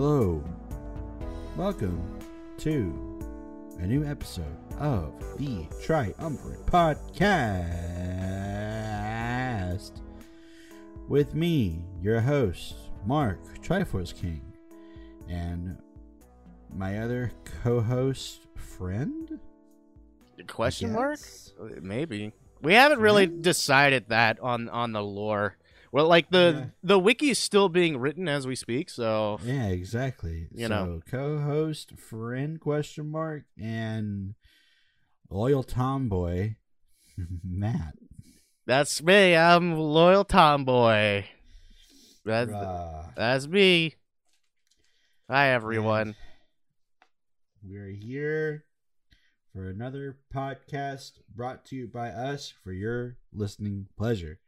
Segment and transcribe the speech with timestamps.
[0.00, 0.38] Hello.
[1.56, 2.20] Welcome
[2.58, 3.18] to
[3.80, 4.44] a new episode
[4.78, 7.72] of the Triumvirate Podcast
[11.08, 12.76] with me, your host,
[13.06, 14.40] Mark Triforce King,
[15.28, 15.76] and
[16.72, 17.32] my other
[17.64, 19.40] co host, friend?
[20.46, 21.18] Question mark?
[21.82, 22.32] Maybe.
[22.62, 25.57] We haven't really decided that on on the lore.
[25.92, 26.66] Well, like the Yeah.
[26.82, 30.48] the wiki is still being written as we speak, so Yeah, exactly.
[30.52, 31.00] You so, know.
[31.10, 34.34] co-host, friend, question mark, and
[35.30, 36.56] loyal tomboy,
[37.44, 37.94] Matt.
[38.66, 39.34] that's me.
[39.34, 41.24] I'm loyal tomboy.
[42.24, 43.14] That's Bruh.
[43.16, 43.94] that's me.
[45.30, 46.16] Hi everyone.
[47.62, 48.64] We're here
[49.52, 54.38] for another podcast brought to you by us for your listening pleasure.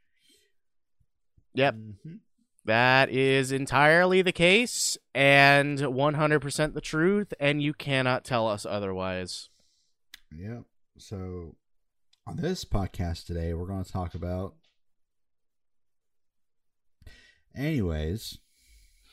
[1.55, 1.75] Yep.
[1.75, 2.19] Mhm.
[2.65, 9.49] That is entirely the case and 100% the truth and you cannot tell us otherwise.
[10.37, 10.65] Yep.
[10.99, 11.57] So,
[12.27, 14.55] on this podcast today, we're going to talk about.
[17.55, 18.39] Anyways,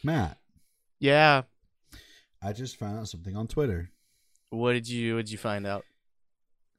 [0.03, 0.37] Matt,
[0.99, 1.43] Yeah.
[2.41, 3.89] I just found out something on Twitter.
[4.49, 5.85] What did you what did you find out?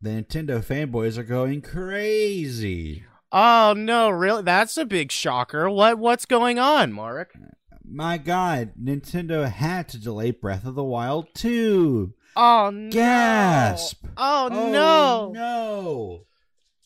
[0.00, 3.05] The Nintendo fanboys are going crazy.
[3.31, 4.43] Oh no, really?
[4.43, 5.69] That's a big shocker.
[5.69, 7.33] What what's going on, Mark?
[7.84, 12.15] My god, Nintendo had to delay Breath of the Wild 2.
[12.37, 12.91] Oh no.
[12.91, 14.06] Gasp.
[14.17, 15.33] Oh, no.
[15.33, 16.25] No.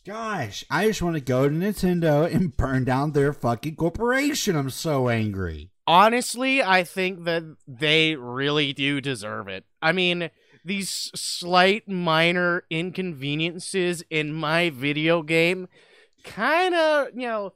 [0.04, 4.56] Gosh, I just want to go to Nintendo and burn down their fucking corporation.
[4.56, 5.70] I'm so angry.
[5.86, 9.64] Honestly, I think that they really do deserve it.
[9.80, 10.30] I mean,
[10.64, 15.68] these slight minor inconveniences in my video game
[16.24, 17.52] kind of, you know,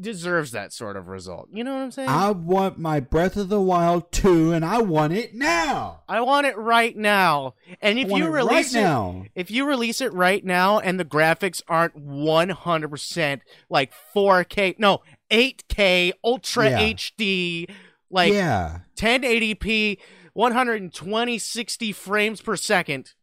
[0.00, 1.48] deserves that sort of result.
[1.52, 2.08] You know what I'm saying?
[2.08, 6.02] I want my Breath of the Wild 2 and I want it now.
[6.08, 7.54] I want it right now.
[7.80, 9.24] And if you it release right it now.
[9.34, 15.00] if you release it right now and the graphics aren't 100% like 4K, no,
[15.30, 16.80] 8K, Ultra Yeah.
[16.80, 17.68] HD,
[18.10, 18.80] like yeah.
[18.96, 19.98] 1080p,
[20.34, 23.14] 120, 60 frames per second,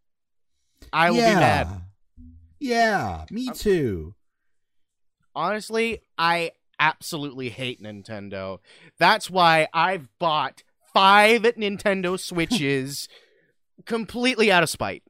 [0.91, 1.33] I will yeah.
[1.33, 1.81] be mad.
[2.59, 4.13] Yeah, me too.
[5.35, 8.59] Honestly, I absolutely hate Nintendo.
[8.97, 10.63] That's why I've bought
[10.93, 13.07] five Nintendo Switches
[13.85, 15.03] completely out of spite.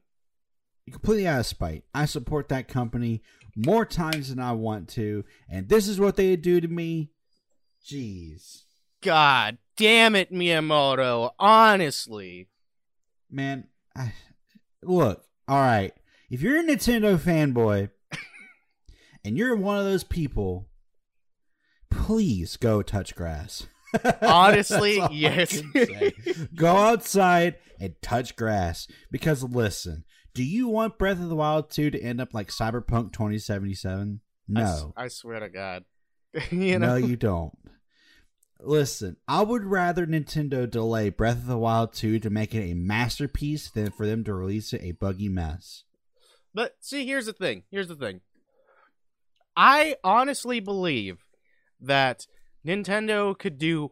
[0.90, 1.84] completely out of spite.
[1.94, 3.22] I support that company
[3.56, 7.10] more times than I want to, and this is what they do to me.
[7.84, 8.62] Jeez.
[9.00, 11.30] God damn it, Miyamoto.
[11.38, 12.48] Honestly.
[13.30, 14.12] Man, I,
[14.82, 15.92] look, all right.
[16.30, 17.90] If you're a Nintendo fanboy
[19.24, 20.68] and you're one of those people,
[21.90, 23.66] please go touch grass.
[24.22, 25.62] Honestly, That's all I yes.
[26.54, 31.90] go outside and touch grass because listen, do you want Breath of the Wild 2
[31.90, 34.20] to end up like Cyberpunk 2077?
[34.56, 34.92] I s- No.
[34.96, 35.84] I, swear to God.
[36.50, 36.88] you know?
[36.90, 37.52] No, you don't.
[38.62, 42.74] Listen, I would rather Nintendo delay Breath of the Wild 2 to make it a
[42.74, 45.84] masterpiece than for them to release it a buggy mess.
[46.54, 47.62] But see, here's the thing.
[47.70, 48.20] Here's the thing.
[49.56, 51.24] I honestly believe
[51.80, 52.26] that
[52.66, 53.90] Nintendo could do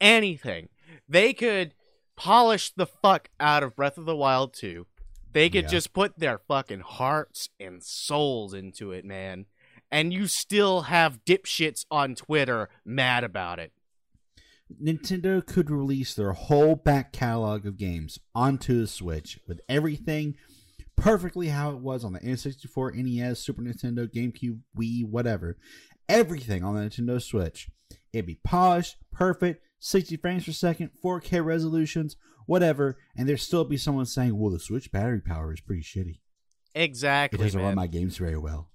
[0.00, 0.68] anything.
[1.08, 1.74] They could
[2.16, 4.86] polish the fuck out of Breath of the Wild 2.
[5.32, 5.70] They could Yeah.
[5.70, 9.46] just put their fucking hearts and souls into it, man.
[9.90, 13.72] And you still have dipshits on Twitter mad about it.
[14.82, 20.36] Nintendo could release their whole back catalog of games onto the Switch with everything
[21.00, 25.56] perfectly how it was on the N64, NES, Super Nintendo, GameCube, Wii, whatever.
[26.08, 27.68] Everything on the Nintendo Switch.
[28.12, 32.16] It'd be polished, perfect, 60 frames per second, 4K resolutions,
[32.46, 36.18] whatever, and there'd still be someone saying, well, the Switch battery power is pretty shitty.
[36.74, 37.38] Exactly.
[37.38, 38.70] It doesn't run my games very well.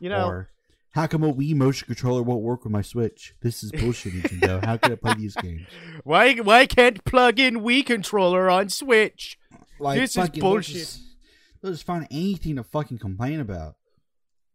[0.00, 0.50] you know, or,
[0.90, 3.34] how come a Wii motion controller won't work with my Switch?
[3.42, 4.64] This is bullshit, Nintendo.
[4.64, 5.66] How can I play these games?
[6.04, 9.38] why why can't plug in Wii controller on Switch?
[9.78, 10.74] Like This is bullshit.
[10.76, 11.00] Just,
[11.62, 13.74] they'll just find anything to fucking complain about.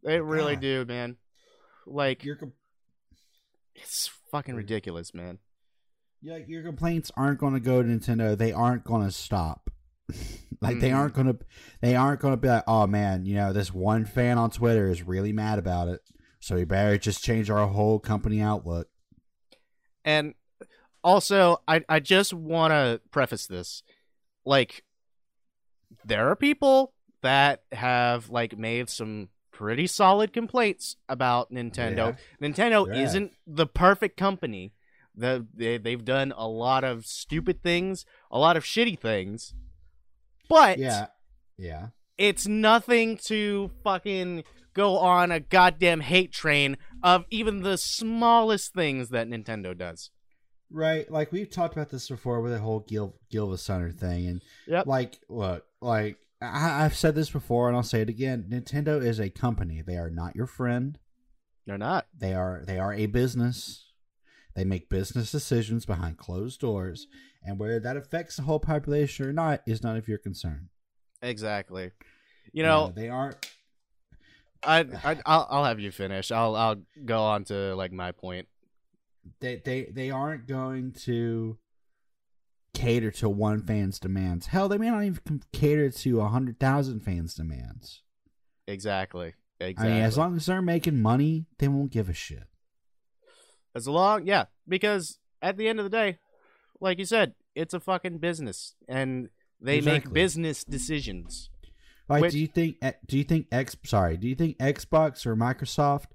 [0.02, 0.62] They really God.
[0.62, 1.16] do, man.
[1.86, 2.52] Like Your com-
[3.74, 5.38] it's fucking ridiculous, man.
[6.20, 8.36] yeah, your complaints aren't going to go to Nintendo.
[8.36, 9.70] They aren't going to stop.
[10.60, 10.96] like they Mhm.
[10.96, 11.38] aren't going to
[11.80, 14.88] they aren't going to be like, "Oh man, you know, this one fan on Twitter
[14.90, 16.00] is really mad about it.
[16.40, 18.88] So we better just change our whole company outlook."
[20.04, 20.34] And
[21.02, 23.82] also, I I just want to preface this,
[24.44, 24.84] like,
[26.04, 26.92] there are people
[27.22, 32.16] that have like made some pretty solid complaints about Nintendo.
[32.40, 33.02] Nintendo Yeah.
[33.02, 34.72] isn't the perfect company,
[35.14, 39.54] the, they they've done a lot of stupid things, a lot of shitty things,
[40.48, 41.06] but Yeah.
[41.58, 41.88] Yeah.
[42.18, 44.44] it's nothing to fucking
[44.74, 50.10] go on a goddamn hate train of even the smallest things that Nintendo does.
[50.70, 54.86] Right, like we've talked about this before with the whole Gil GilvaSunner thing, and Yep.
[54.86, 59.20] like, look, like I, I've said this before, and I'll say it again: Nintendo is
[59.20, 60.98] a company; they are not your friend.
[61.66, 62.06] They're not.
[62.16, 63.86] They are they are a business.
[64.54, 67.06] They make business decisions behind closed doors,
[67.44, 70.68] and whether that affects the whole population or not is none of your concern.
[71.22, 71.92] Exactly.
[72.52, 73.50] You know, they aren't.
[74.64, 76.30] I, I I'll, I'll have you finish.
[76.30, 78.48] I'll I'll go on to like my point.
[79.40, 81.56] They they they aren't going to
[82.74, 84.46] cater to one fan's demands.
[84.46, 88.02] Hell, they may not even cater to a hundred thousand fans' demands.
[88.66, 89.34] Exactly.
[89.60, 89.92] I Exactly.
[89.94, 92.44] mean, as long as they're making money, they won't give a shit.
[93.74, 96.18] As long, yeah, because at the end of the day,
[96.80, 99.28] like you said, it's a fucking business, and
[99.60, 101.48] they make business decisions.
[102.08, 102.76] Like, Which- do you think?
[102.82, 103.76] eh, Do you think X?
[103.84, 106.06] Sorry, do you think Xbox or Microsoft,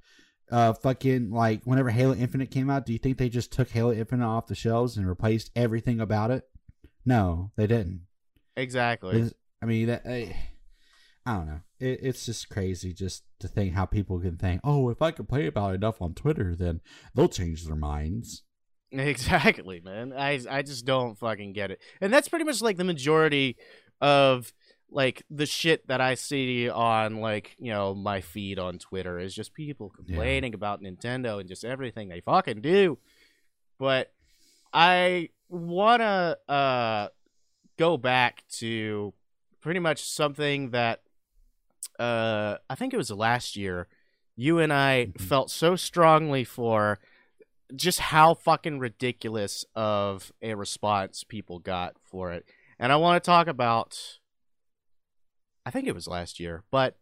[0.51, 3.91] uh, fucking like whenever Halo Infinite came out, do you think they just took Halo
[3.91, 6.43] Infinite off the shelves and replaced everything about it?
[7.05, 8.01] No, they didn't.
[8.55, 9.15] Exactly.
[9.17, 10.35] It's- I mean, that, I,
[11.25, 11.59] I don't know.
[11.79, 15.47] It, it's just crazy just to think how people can think, oh, if I complain
[15.47, 16.81] about it enough on Twitter, then
[17.15, 18.43] they'll change their minds.
[18.89, 20.13] Exactly, man.
[20.13, 21.81] I I just don't fucking get it.
[21.99, 23.57] And that's pretty much like the majority
[23.99, 24.53] of
[24.89, 29.33] like the shit that I see on like, you know, my feed on Twitter is
[29.35, 32.97] just people complaining about Nintendo and just everything they fucking do.
[33.77, 34.13] But
[34.73, 37.07] I want to uh
[37.77, 39.13] go back to
[39.61, 41.01] pretty much something that
[41.99, 43.87] uh I think it was last year
[44.35, 45.21] you and I Mhm.
[45.21, 46.99] felt so strongly for
[47.75, 52.45] just how fucking ridiculous of a response people got for it.
[52.79, 54.19] And I want to talk about
[55.67, 56.95] I think it was last year, but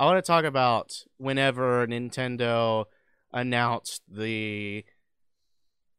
[0.00, 2.86] I want to talk about whenever Nintendo
[3.34, 4.86] announced the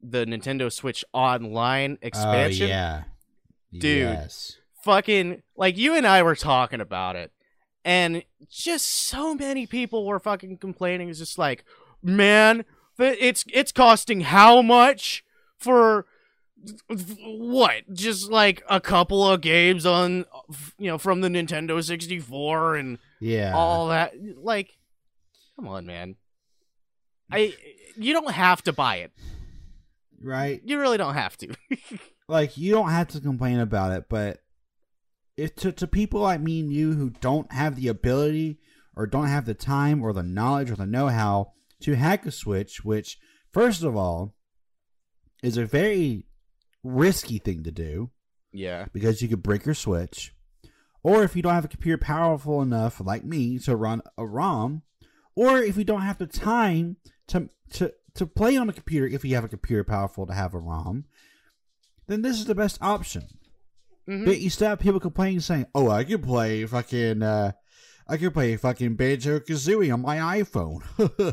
[0.01, 2.65] the Nintendo Switch Online oh, expansion.
[2.65, 3.03] Oh yeah,
[3.71, 4.09] Dude.
[4.09, 4.57] Yes.
[4.83, 7.31] Fucking like you and I were talking about it.
[7.85, 11.09] And just so many people were fucking complaining.
[11.09, 11.63] It's just like,
[12.01, 12.65] man,
[12.97, 15.23] it's it's costing how much
[15.59, 16.07] for
[17.23, 17.83] what?
[17.93, 20.25] Just like a couple of games on,
[20.77, 23.53] you know, from the Nintendo 64 and Yeah.
[23.55, 24.13] all that.
[24.37, 24.77] Like,
[25.55, 26.15] come on, man.
[27.31, 27.53] I
[27.95, 29.11] you don't have to buy it.
[30.21, 30.61] right.
[30.65, 31.53] You really don't have to.
[32.27, 34.39] like you don't have to complain about it, but
[35.37, 38.59] if to, to people like me and you who don't have the ability
[38.95, 41.51] or don't have the time or the knowledge or the know-how
[41.81, 43.17] to hack a switch, which
[43.53, 44.33] first of all
[45.41, 46.25] is a very
[46.83, 48.09] risky thing to do
[48.51, 48.85] yeah.
[48.93, 50.33] because you could break your switch,
[51.03, 54.83] or if you don't have a computer powerful enough like me to run a ROM,
[55.35, 56.97] or if you don't have the time
[57.27, 60.53] to to to play on a computer if you have a computer powerful to have
[60.53, 61.05] a ROM,
[62.07, 63.27] then this is the best option.
[64.07, 64.25] Mhm.
[64.25, 67.51] But you still have people complaining saying, "Oh, I can play fucking, uh,
[68.07, 70.81] I can play fucking Banjo Kazooie on my iPhone.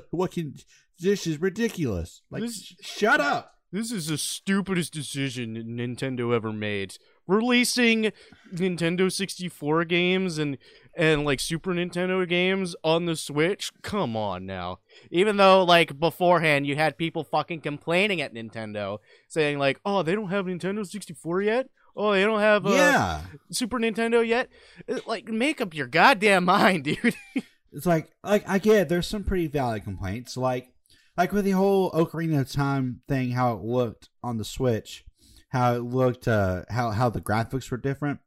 [0.10, 0.54] what can?
[0.98, 2.22] This is ridiculous.
[2.30, 6.96] Like, This- shut up." This is the stupidest decision Nintendo ever made.
[7.26, 8.10] Releasing
[8.54, 10.56] Nintendo 64 games and
[10.96, 13.70] and like Super Nintendo games on the Switch?
[13.82, 14.78] Come on now.
[15.10, 18.96] Even though like beforehand you had people fucking complaining at Nintendo
[19.28, 21.68] saying like, "Oh, they don't have Nintendo 64 yet?
[21.94, 24.48] Oh, they don't have uh, yeah, Super Nintendo yet?"
[24.88, 27.14] Uh, Like make up your goddamn mind, dude.
[27.74, 30.72] it's like, like I get it, there's some pretty valid complaints, like,
[31.16, 35.04] like with the whole Ocarina of Time thing, how it looked on the Switch,
[35.50, 38.20] how it looked, uh, how how the graphics were different.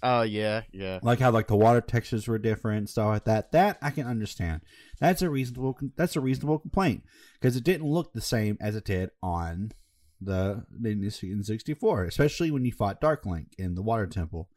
[0.00, 1.00] Oh, yeah, yeah.
[1.02, 4.60] like how like the water textures were different stuff like that that i can understand
[5.00, 7.02] that's a reasonable that's a reasonable complaint
[7.34, 9.72] because it didn't look the same as it did on
[10.20, 14.48] the Nintendo 64 especially when you fought dark link in the water temple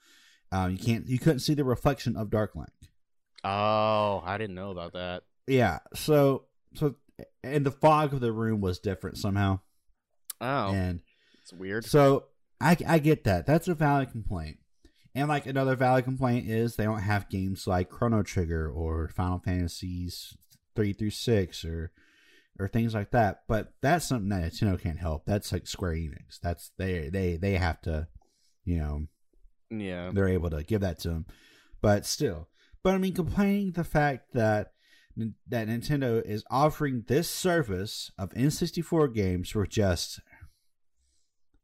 [0.52, 2.70] um, you can't you couldn't see the reflection of dark link
[3.44, 5.24] Oh, I didn't know about that.
[5.48, 6.44] yeah so
[6.76, 6.96] so
[7.44, 9.60] and the fog of the room was different somehow
[10.42, 11.00] Oh, and
[11.42, 11.86] it's weird.
[11.86, 12.26] So
[12.60, 13.46] I, I get that.
[13.46, 14.58] That's a valid complaint.
[15.14, 19.40] And like another valid complaint is they don't have games like Chrono Trigger or Final
[19.40, 20.36] Fantasies
[20.76, 21.92] three through six or
[22.60, 23.44] or things like that.
[23.48, 25.26] But that's something that Nintendo can't help.
[25.26, 26.40] That's like Square Enix.
[26.44, 28.08] That's they they they have to,
[28.66, 29.08] you know,
[29.70, 30.12] Yeah.
[30.14, 31.26] they're able to give that to them.
[31.82, 32.50] But still,
[32.84, 34.74] but I mean, complaining the fact that
[35.48, 40.20] that Nintendo is offering this service of N64 games for just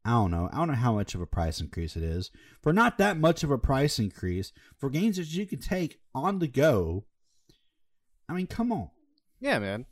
[0.04, 0.48] I don't know.
[0.52, 2.30] I don't know how much of a price increase it is.
[2.60, 6.40] For not that much of a price increase for games that you can take on
[6.40, 7.04] the go.
[8.28, 8.90] I mean, come on.
[9.40, 9.86] Yeah, man.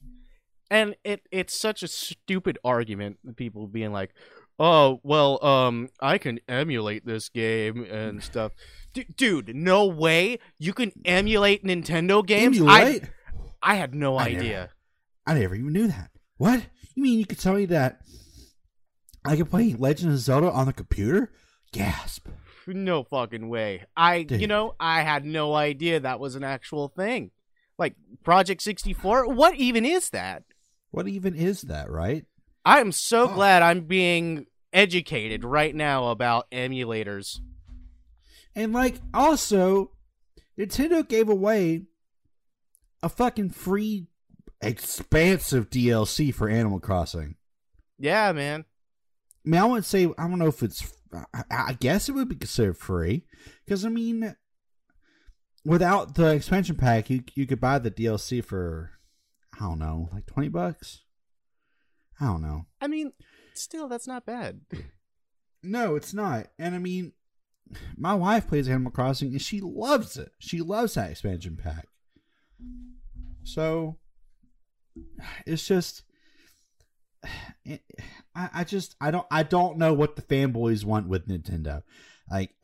[0.68, 3.18] And it it's such a stupid argument.
[3.36, 4.12] People being like,
[4.58, 8.52] "Oh, well, um, I can emulate this game and stuff."
[8.94, 12.58] D- dude, no way you can emulate Nintendo games.
[12.58, 13.04] Emulate?
[13.04, 13.08] I
[13.62, 14.70] I had no I idea.
[15.26, 16.10] I never even knew that.
[16.36, 16.62] What?
[16.94, 18.00] You mean you could tell me that
[19.24, 21.30] I could play Legend of Zelda on the computer?
[21.72, 22.28] Gasp.
[22.66, 23.84] No fucking way.
[23.96, 27.30] I, you know, I had no idea that was an actual thing.
[27.78, 29.32] Like Project 64?
[29.32, 30.44] What even is that?
[30.90, 32.24] What even is that, right?
[32.64, 33.34] I am so Oh.
[33.34, 37.38] glad I'm being educated right now about emulators.
[38.54, 39.92] And like also,
[40.58, 41.84] Nintendo gave away
[43.02, 44.06] a fucking free
[44.60, 47.36] expansive DLC for Animal Crossing.
[47.98, 48.64] Yeah, man.
[49.44, 50.92] I mean, I wouldn't say I don't know if it's.
[51.34, 53.24] I, I guess it would be considered free
[53.64, 54.36] because I mean,
[55.64, 58.92] without the expansion pack, you you could buy the DLC for
[59.54, 61.02] I don't know, like twenty bucks.
[62.20, 62.66] I don't know.
[62.80, 63.12] I mean,
[63.54, 64.60] still, that's not bad.
[65.62, 66.48] No, it's not.
[66.58, 67.12] And I mean,
[67.96, 70.32] my wife plays Animal Crossing and she loves it.
[70.38, 71.86] She loves that expansion pack.
[73.44, 73.98] So
[75.46, 76.02] it's just
[77.66, 77.80] I,
[78.34, 81.82] I just I don't I don't know what the fanboys want with Nintendo.
[82.30, 82.54] Like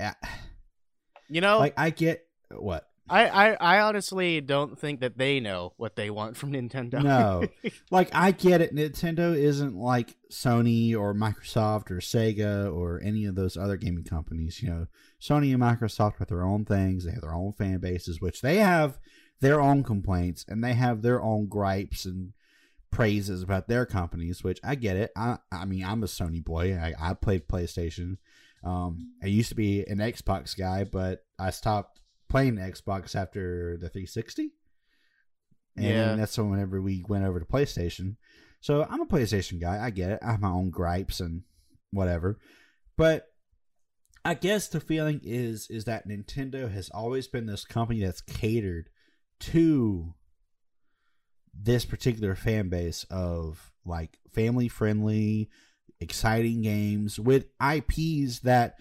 [1.28, 2.88] You know, like I get what?
[3.08, 7.02] I, I, I honestly don't think that they know what they want from Nintendo.
[7.02, 7.46] No.
[7.90, 8.74] Like I get it.
[8.74, 14.60] Nintendo isn't like Sony or Microsoft or Sega or any of those other gaming companies.
[14.60, 14.86] You know,
[15.20, 17.04] Sony and Microsoft have their own things.
[17.04, 18.98] They have their own fan bases, which they have
[19.40, 22.32] their own complaints and they have their own gripes and
[22.90, 24.42] praises about their companies.
[24.42, 25.10] Which I get it.
[25.16, 26.74] I I mean, I'm a Sony boy.
[26.76, 28.16] I, I played PlayStation.
[28.64, 33.88] Um, I used to be an Xbox guy, but I stopped playing Xbox after the
[33.88, 34.50] 360.
[35.76, 36.14] And Yeah.
[36.16, 38.16] that's whenever we went over to PlayStation.
[38.60, 39.84] So I'm a PlayStation guy.
[39.84, 40.18] I get it.
[40.22, 41.42] I have my own gripes and
[41.92, 42.38] whatever.
[42.96, 43.26] But
[44.24, 48.88] I guess the feeling is is that Nintendo has always been this company that's catered
[49.40, 50.14] to
[51.54, 55.48] this particular fan base of like family friendly,
[56.00, 58.76] exciting games with IPs that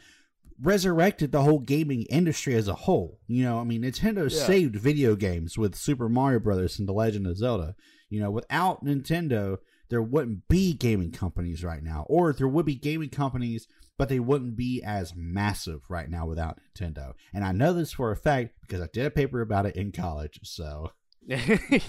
[0.61, 3.19] resurrected the whole gaming industry as a whole.
[3.27, 4.45] You know, I mean, Nintendo Yeah.
[4.45, 7.75] saved video games with Super Mario Brothers and The Legend of Zelda.
[8.09, 9.57] You know, without Nintendo,
[9.89, 14.19] there wouldn't be gaming companies right now, or there would be gaming companies, but they
[14.19, 17.13] wouldn't be as massive right now without Nintendo.
[17.33, 19.91] And I know this for a fact because I did a paper about it in
[19.91, 20.39] college.
[20.43, 20.91] So,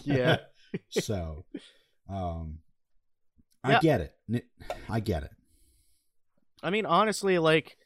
[0.05, 0.39] yeah.
[0.91, 1.45] so,
[2.09, 2.59] um,
[3.65, 3.81] I Yeah.
[3.81, 4.45] get it.
[4.89, 5.31] I get it.
[6.63, 7.77] I mean, honestly, like,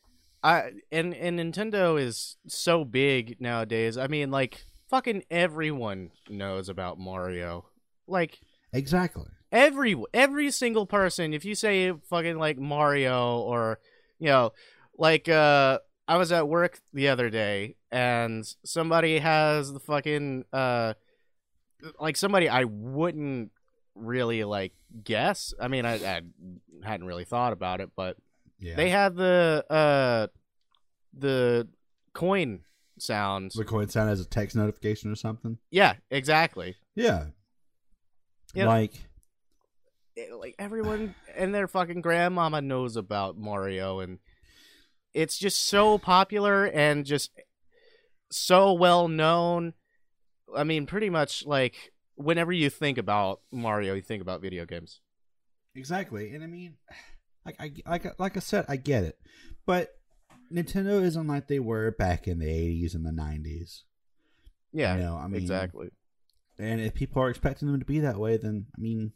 [0.43, 3.99] I and and Nintendo is so big nowadays.
[3.99, 7.67] I mean, like, fucking everyone knows about Mario.
[8.07, 8.41] Like,
[8.73, 9.27] Exactly.
[9.53, 11.35] every every single person.
[11.35, 13.81] If you say fucking like Mario or
[14.21, 14.53] you know,
[14.97, 20.95] like, uh, I was at work the other day and somebody has the fucking uh,
[22.01, 23.51] like somebody I wouldn't
[23.95, 24.73] really like
[25.05, 25.55] guess.
[25.61, 26.21] I mean, I, I
[26.85, 28.17] hadn't really thought about it, but
[28.59, 28.75] Yeah.
[28.77, 30.27] they had the uh
[31.17, 31.69] the
[32.13, 32.61] coin
[32.99, 33.55] sounds.
[33.55, 35.59] the coin sound as a text notification or something.
[35.71, 36.77] Yeah, exactly.
[36.95, 37.27] Yeah.
[38.55, 38.93] Like
[40.39, 44.19] like everyone and their fucking grandmama knows about Mario and
[45.13, 47.31] it's just so popular and just
[48.31, 49.75] so well known.
[50.57, 55.01] I mean, pretty much like whenever you think about Mario, you think about video games.
[55.75, 56.77] exactly, and I mean,
[57.45, 59.19] like I like like I said, I get it,
[59.67, 59.91] but
[60.53, 63.83] Nintendo isn't like they were back in the '80s and the '90s.
[64.73, 65.91] Yeah, You know, I mean, exactly.
[66.59, 69.13] And if people are expecting them to be that way, then I mean,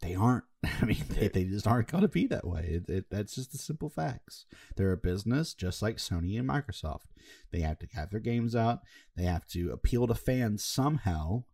[0.00, 0.44] they aren't.
[0.64, 2.80] I mean, they, they just aren't going to be that way.
[2.86, 4.46] It, it, that's just the simple facts.
[4.76, 7.06] They're a business just like Sony and Microsoft.
[7.52, 8.80] They have to have their games out.
[9.16, 11.44] They have to appeal to fans somehow.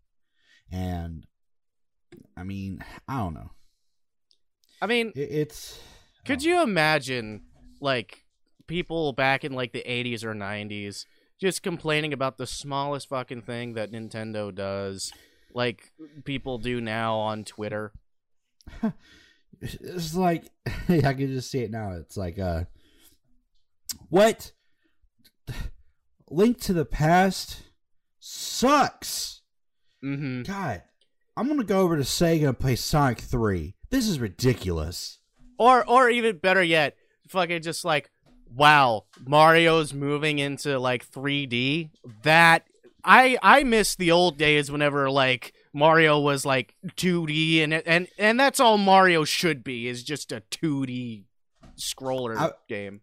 [0.71, 1.27] And
[2.37, 3.51] I mean, I don't know.
[4.81, 5.81] I mean, It, it's
[6.25, 7.43] Could you imagine
[7.81, 8.25] like
[8.67, 11.07] people back in like the 80s or 90s
[11.39, 15.13] just complaining about the smallest fucking thing that Nintendo does
[15.53, 15.93] like
[16.25, 17.93] people do now on Twitter?
[19.61, 20.45] It's like
[20.89, 21.93] I can just see it now.
[21.93, 22.65] It's like uh,
[24.11, 24.53] what?
[26.31, 27.63] Link to the Past
[28.19, 29.43] sucks.
[30.05, 30.47] Mhm.
[30.47, 30.83] God,
[31.37, 33.75] I'm gonna go over to Sega and play Sonic Three.
[33.91, 35.19] This is ridiculous.
[35.59, 36.97] or or even better yet,
[37.29, 38.11] fucking just like,
[38.53, 41.91] wow, Mario's moving into like 3D.
[42.23, 42.67] That
[43.05, 48.41] I I miss the old days whenever like Mario was like 2D and and and
[48.41, 51.25] that's all Mario should be is just a 2D
[51.77, 53.01] scroller I- game.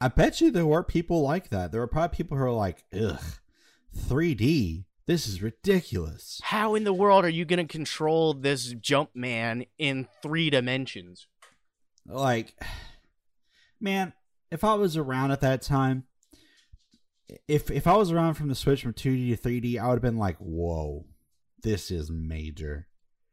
[0.00, 1.72] I bet you there were people like that.
[1.72, 3.18] There were probably people who are like, ugh,
[3.96, 4.84] 3D.
[5.06, 6.40] This is ridiculous.
[6.44, 11.28] How in the world are you going to control this jump man in 3 dimensions?
[12.06, 12.54] Like,
[13.80, 14.12] man,
[14.50, 16.04] if I was around at that time,
[17.48, 20.02] if if I was around from the switch from 2D to 3D, I would have
[20.02, 21.04] been like, whoa,
[21.62, 22.86] this is major.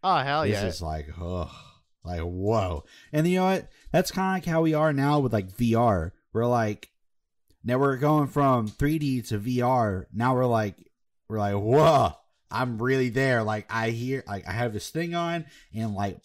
[0.03, 0.63] Oh hell this yeah.
[0.63, 1.51] This is like, ugh,
[2.03, 2.84] like whoa.
[3.12, 3.70] And you know what?
[3.92, 6.12] That's kind of like how we are now with like VR.
[6.34, 6.89] We're like,
[7.63, 10.06] now we're going from 3D to VR.
[10.13, 10.75] Now we're like,
[11.30, 12.13] we're like, whoa,
[12.51, 13.44] I'm really there.
[13.44, 16.18] Like I hear, like I have this thing on, and like,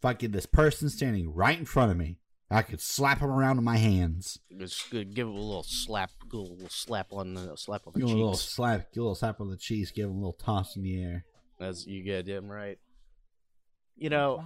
[0.00, 2.18] fucking this person standing right in front of me.
[2.50, 4.38] I could slap him around with my hands.
[4.58, 8.00] Just g- give him a little slap, a little slap on the slap on the
[8.00, 10.18] Give him a little slap, give a little slap on the cheeks, give him a
[10.18, 11.26] little toss in the air.
[11.60, 12.78] As you get him right.
[13.96, 14.44] You know,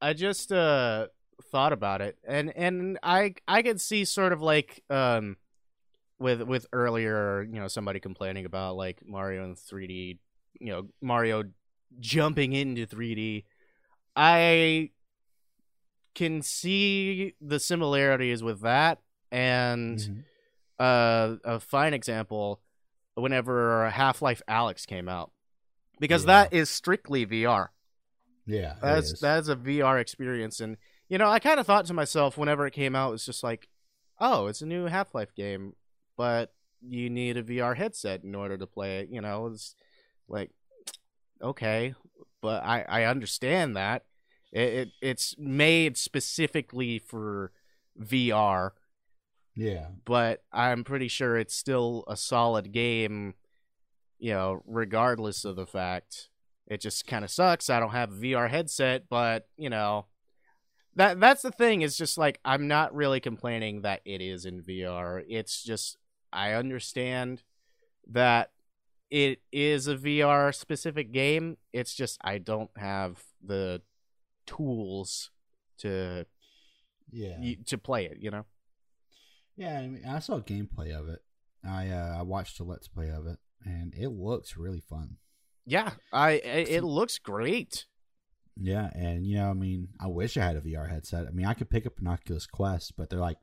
[0.00, 1.06] I just uh
[1.50, 5.36] thought about it, and and I I could see sort of like um
[6.18, 10.18] with with earlier you know somebody complaining about like Mario in 3D,
[10.60, 11.44] you know Mario
[11.98, 13.44] jumping into 3D.
[14.14, 14.90] I
[16.14, 18.98] can see the similarities with that,
[19.30, 20.24] and Mhm.
[20.78, 22.60] uh, a fine example
[23.14, 25.32] whenever Half Life Alex came out,
[26.00, 26.44] because Yeah.
[26.44, 27.68] that is strictly VR.
[28.46, 30.76] yeah, That's that's a VR experience, and
[31.08, 33.68] you know, I kind of thought to myself whenever it came out, it's just like,
[34.18, 35.74] oh, it's a new Half Life game,
[36.16, 39.08] but you need a VR headset in order to play it.
[39.10, 39.74] You know, it's
[40.28, 40.50] like,
[41.42, 41.94] okay,
[42.40, 44.04] but I I understand that
[44.52, 47.52] it, it it's made specifically for
[48.00, 48.70] VR,
[49.54, 49.88] yeah.
[50.04, 53.34] but I'm pretty sure it's still a solid game.
[54.20, 56.28] You know, regardless of the fact
[56.66, 57.68] it just kind of sucks.
[57.68, 60.06] I don't have a VR headset, but you know,
[60.94, 61.82] that that's the thing.
[61.82, 65.22] Is just like I'm not really complaining that it is in VR.
[65.28, 65.96] It's just
[66.32, 67.42] I understand
[68.12, 68.52] that
[69.10, 71.56] it is a VR specific game.
[71.72, 73.82] It's just I don't have the
[74.46, 75.30] tools
[75.78, 76.26] to
[77.10, 77.36] Yeah.
[77.40, 78.18] y- to play it.
[78.20, 78.44] You know.
[79.56, 81.20] Yeah, I, mean, I saw gameplay of it.
[81.64, 85.16] I uh, I watched a let's play of it, and it looks really fun.
[85.66, 87.84] Yeah, I, it looks great.
[88.56, 91.26] Yeah, and you know, I mean, I wish I had a VR headset.
[91.26, 93.38] I mean, I could pick up an Oculus Quest, but they're like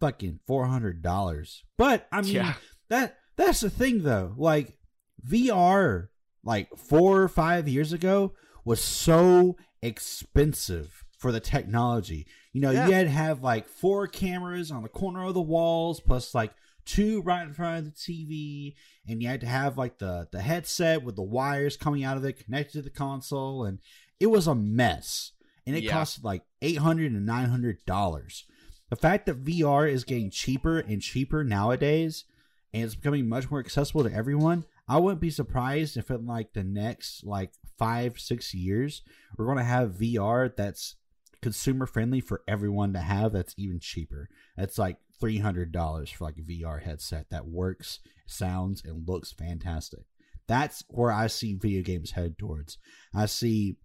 [0.00, 1.64] fucking four hundred dollars.
[1.76, 2.54] But I mean, Yeah.
[2.88, 4.34] that that's the thing though.
[4.36, 4.78] Like
[5.26, 6.08] VR,
[6.44, 8.32] like four or five years ago,
[8.64, 12.26] was so expensive for the technology.
[12.52, 12.86] You know, Yeah.
[12.86, 16.52] you had to have like four cameras on the corner of the walls, plus like
[16.94, 18.74] two right in front of the TV,
[19.06, 22.24] and you had to have like the the headset with the wires coming out of
[22.24, 23.78] it connected to the console, and
[24.18, 25.32] it was a mess.
[25.66, 25.92] And it Yeah.
[25.92, 28.44] cost like eight hundred and nine hundred dollars.
[28.88, 32.24] The fact that VR is getting cheaper and cheaper nowadays,
[32.72, 36.54] and it's becoming much more accessible to everyone, I wouldn't be surprised if in like
[36.54, 39.02] the next like five six years
[39.36, 40.96] we're going to have VR that's
[41.40, 43.32] consumer friendly for everyone to have.
[43.32, 44.28] That's even cheaper.
[44.56, 49.32] That's like three hundred dollars for like a VR headset that works, sounds, and looks
[49.32, 50.00] fantastic.
[50.48, 52.78] That's where I see video games head towards.
[53.14, 53.76] I see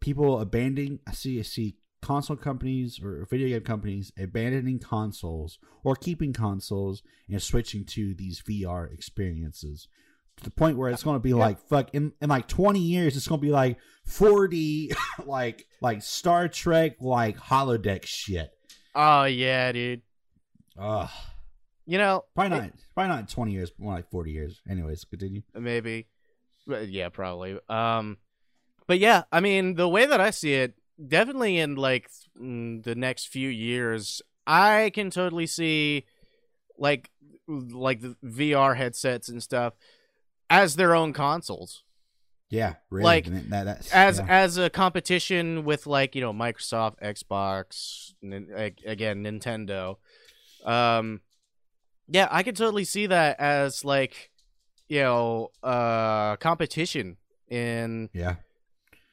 [0.00, 1.00] people abandoning.
[1.06, 7.02] I see I see console companies or video game companies abandoning consoles or keeping consoles
[7.28, 9.88] and switching to these VR experiences
[10.38, 13.16] to the point where it's going to be like fuck in, in like 20 years
[13.16, 13.78] it's going to be like
[14.08, 14.94] 4D
[15.26, 18.50] like like Star Trek like holodeck shit.
[18.94, 20.02] Oh yeah, dude.
[20.80, 21.10] Ugh.
[21.86, 24.60] You know, Probably not probably not 20 years, more like 40 years.
[24.68, 25.42] Anyways, continue.
[25.54, 26.06] maybe.
[26.66, 27.58] But yeah, probably.
[27.68, 28.18] Um,
[28.86, 30.74] but yeah, I mean, the way that I see it,
[31.08, 32.08] definitely in like
[32.40, 36.04] mm, the next few years, I can totally see
[36.78, 37.10] like
[37.48, 39.74] like the VR headsets and stuff
[40.48, 41.82] as their own consoles.
[42.50, 43.04] Yeah, really.
[43.04, 44.26] Like, that, that's, as yeah.
[44.28, 48.12] as a competition with like you know Microsoft, Xbox,
[48.84, 49.96] again Nintendo.
[50.64, 51.20] Um,
[52.08, 54.30] yeah, I could totally see that as like
[54.88, 57.16] you know uh competition
[57.48, 58.36] in yeah.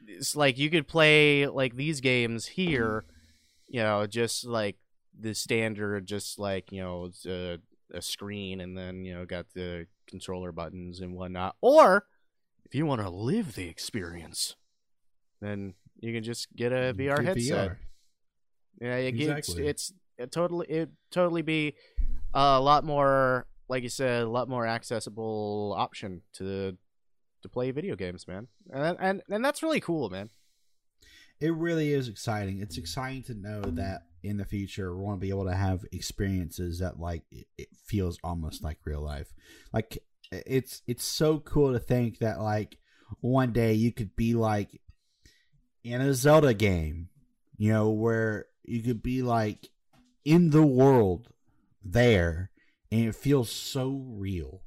[0.07, 3.05] it's like you could play like these games here,
[3.67, 4.77] you know, just like
[5.19, 7.57] the standard, just like you know a,
[7.93, 11.55] a screen and then you know got the controller buttons and whatnot.
[11.61, 12.05] Or
[12.65, 14.55] if you want to live the experience,
[15.41, 17.77] then you can just get a VR headset.
[18.81, 19.67] Yeah, it, Exactly.
[19.67, 21.75] it's it's it totally it totally be
[22.33, 26.77] a lot more like you said, a lot more accessible option to
[27.41, 28.47] to play video games, man.
[28.71, 30.29] And and and that's really cool, man.
[31.39, 32.61] It really is exciting.
[32.61, 35.85] It's exciting to know that in the future we're going to be able to have
[35.91, 37.23] experiences that like
[37.57, 39.33] it feels almost like real life.
[39.71, 39.99] Like
[40.31, 42.77] it's it's so cool to think that like
[43.21, 44.81] one day you could be like
[45.83, 47.09] in a Zelda game,
[47.57, 49.69] you know, where you could be like
[50.27, 51.29] in the world
[51.83, 52.51] there
[52.91, 54.61] and it feels so real.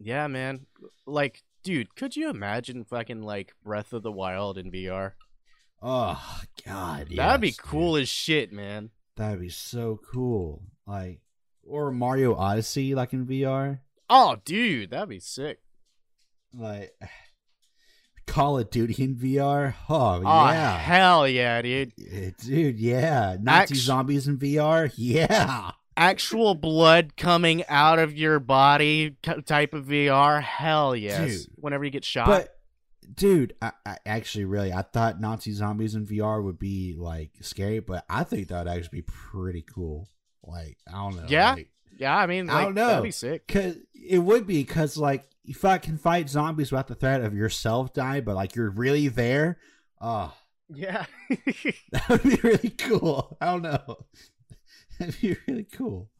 [0.00, 0.66] Yeah, man.
[1.06, 5.12] Like, dude, could you imagine fucking like Breath of the Wild in VR?
[5.80, 7.64] Oh god, That'd be yes, dude.
[7.64, 8.90] cool as shit, man.
[9.16, 10.62] That'd be so cool.
[10.86, 11.20] Like
[11.64, 13.78] or Mario Odyssey like in VR.
[14.10, 15.60] Oh, dude, that'd be sick.
[16.52, 16.92] Like
[18.28, 19.74] Call of Duty in VR.
[19.88, 20.78] Oh, Oh, yeah.
[20.78, 21.92] hell yeah, dude.
[22.38, 23.36] Dude, yeah.
[23.40, 24.92] Nazi Act- zombies in VR.
[24.96, 25.72] Yeah.
[25.96, 30.40] Actual blood coming out of your body type of VR.
[30.40, 31.42] Hell yes.
[31.44, 31.52] Dude.
[31.56, 32.26] Whenever you get shot.
[32.26, 32.54] But
[33.12, 37.80] dude, I, I actually really I thought Nazi zombies in VR would be like scary,
[37.80, 40.08] but I think that would actually be pretty cool.
[40.44, 41.24] Like, I don't know.
[41.28, 41.54] Yeah?
[41.54, 42.86] like, yeah, I mean, I don't know.
[42.86, 43.48] that'd be sick.
[43.48, 47.34] Cause it would be because like if I can fight zombies without the threat of
[47.34, 49.58] yourself dying, but like you're really there.
[50.00, 50.34] Oh,
[50.68, 51.06] Yeah.
[51.90, 53.36] that would be really cool.
[53.40, 53.96] I don't know.
[54.98, 56.10] That'd be really cool.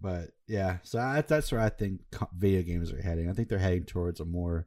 [0.00, 2.00] But yeah, so I, that's where I think
[2.34, 3.28] video games are heading.
[3.28, 4.66] I think they're heading towards a more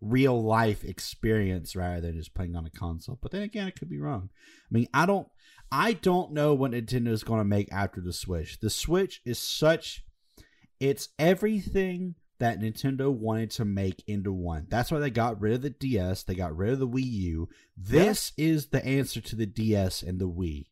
[0.00, 3.16] real life experience rather than just playing on a console.
[3.22, 4.30] But then again, I could be wrong.
[4.34, 5.28] I mean, I don't,
[5.70, 8.58] I don't know what Nintendo's going to make after the Switch.
[8.58, 10.04] The Switch is such,
[10.80, 14.66] it's everything that Nintendo wanted to make into one.
[14.68, 16.24] That's why they got rid of the DS.
[16.24, 17.48] They got rid of the Wii U.
[17.76, 20.66] This is the answer to the DS and the Wii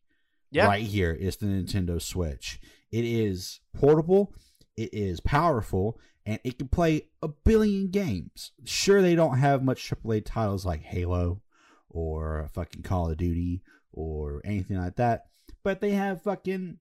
[0.51, 0.67] yeah.
[0.67, 2.59] right here is the Nintendo Switch.
[2.91, 4.33] It is portable,
[4.75, 8.51] it is powerful, and it can play a billion games.
[8.65, 11.41] Sure, they don't have much AAA titles like Halo
[11.89, 15.27] or fucking Call of Duty or anything like that,
[15.63, 16.79] but they have fucking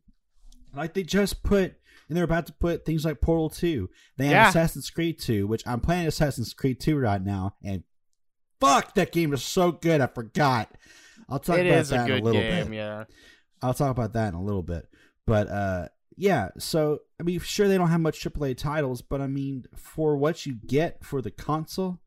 [0.74, 1.76] like they just put
[2.10, 3.88] and they're about to put things like Portal 2.
[4.18, 4.48] They have Yeah.
[4.50, 7.84] Assassin's Creed 2, which I'm playing Assassin's Creed 2 right now, and
[8.60, 10.00] fuck, that game is so good.
[10.02, 10.76] I forgot.
[11.28, 12.74] I'll talk It about that a in a little game, bit.
[12.76, 13.04] yeah.
[13.62, 14.86] I'll talk about that in a little bit.
[15.26, 19.26] But uh yeah, so I mean sure they don't have much AAA titles, but I
[19.28, 22.00] mean for what you get for the console,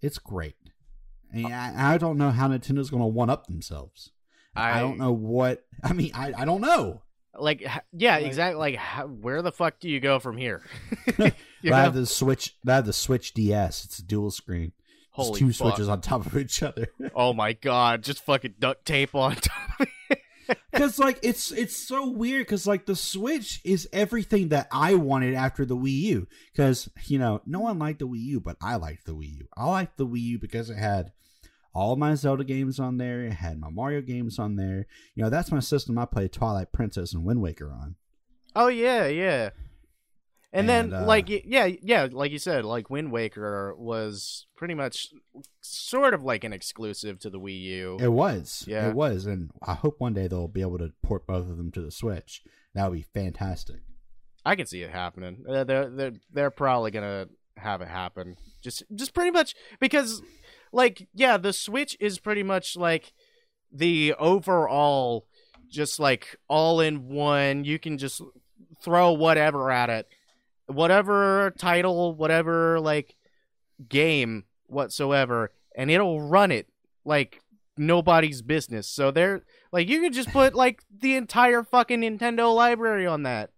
[0.00, 0.54] it's great.
[1.32, 4.12] And I, I don't know how Nintendo's going to one up themselves.
[4.56, 6.10] I, don't know what I mean.
[6.14, 7.02] I, I don't know.
[7.38, 8.58] Like, yeah, Like- exactly.
[8.58, 10.62] Like, how, where the fuck do you go from here?
[11.18, 11.32] I
[11.64, 12.54] have the Switch.
[12.66, 13.84] I have the Switch DS.
[13.84, 14.72] It's a dual screen.
[15.18, 15.56] It's Holy two fuck.
[15.74, 16.88] switches on top of each other.
[17.14, 20.18] Oh my god, just fucking duct tape on top of it.
[20.72, 22.46] Because like it's it's so weird.
[22.46, 26.28] Because like the Switch is everything that I wanted after the Wii U.
[26.52, 29.48] Because you know no one liked the Wii U, but I liked the Wii U.
[29.56, 31.12] I liked the Wii U because it had
[31.78, 33.22] all my Zelda games on there.
[33.22, 34.86] It had my Mario games on there.
[35.14, 35.96] You know that's my system.
[35.96, 37.94] I played Twilight Princess and Wind Waker on.
[38.56, 39.50] Oh yeah, yeah.
[40.50, 45.08] And, then, uh, like, yeah, yeah, like you said, like Wind Waker was pretty much
[45.60, 47.98] sort of like an exclusive to the Wii U.
[48.00, 48.64] It was.
[48.66, 48.88] Yeah.
[48.88, 49.26] It was.
[49.26, 51.90] And I hope one day they'll be able to port both of them to the
[51.90, 52.42] Switch.
[52.74, 53.82] That would be fantastic.
[54.44, 55.44] I can see it happening.
[55.46, 58.36] Uh, they're they're they're probably gonna have it happen.
[58.62, 60.22] Just just pretty much because,
[60.72, 63.12] like, yeah, the Switch is pretty much like
[63.72, 65.26] the overall,
[65.70, 67.64] just like all in one.
[67.64, 68.20] You can just
[68.82, 70.08] throw whatever at it,
[70.66, 73.16] whatever title, whatever like
[73.88, 76.68] game whatsoever, and it'll run it
[77.04, 77.40] like
[77.76, 78.88] nobody's business.
[78.88, 83.50] So they're like, you can just put like the entire fucking Nintendo library on that.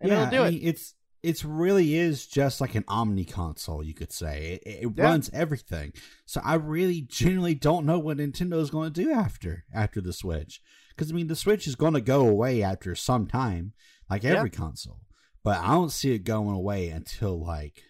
[0.00, 0.58] And yeah, it'll do it.
[0.60, 0.94] it's
[1.24, 4.60] it's really is just like an omni console, you could say.
[4.64, 5.04] It, it Yeah.
[5.04, 5.92] runs everything.
[6.26, 10.12] So I really genuinely don't know what Nintendo is going to do after after the
[10.12, 10.60] Switch.
[10.90, 13.72] Because I mean, the Switch is going to go away after some time,
[14.10, 14.34] like Yeah.
[14.34, 15.00] every console.
[15.42, 17.82] But I don't see it going away until like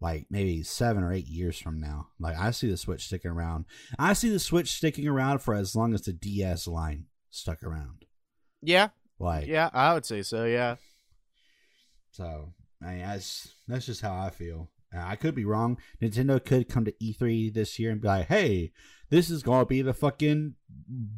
[0.00, 2.08] like maybe seven or eight years from now.
[2.20, 3.64] Like I see the Switch sticking around.
[3.98, 8.04] I see the Switch sticking around for as long as the DS line stuck around.
[8.62, 8.88] Yeah,
[9.18, 10.44] Like yeah, I would say so.
[10.44, 10.76] Yeah,
[12.16, 14.70] So, I mean, that's that's just how I feel.
[14.94, 15.76] Uh, I could be wrong.
[16.00, 18.72] Nintendo could come to E3 this year and be like, "Hey,
[19.10, 20.54] this is gonna be the fucking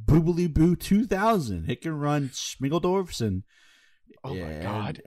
[0.06, 1.70] Boobly Boo 2000.
[1.70, 3.44] It can run Schmiggeldorfs and
[4.24, 5.02] Oh my and- god.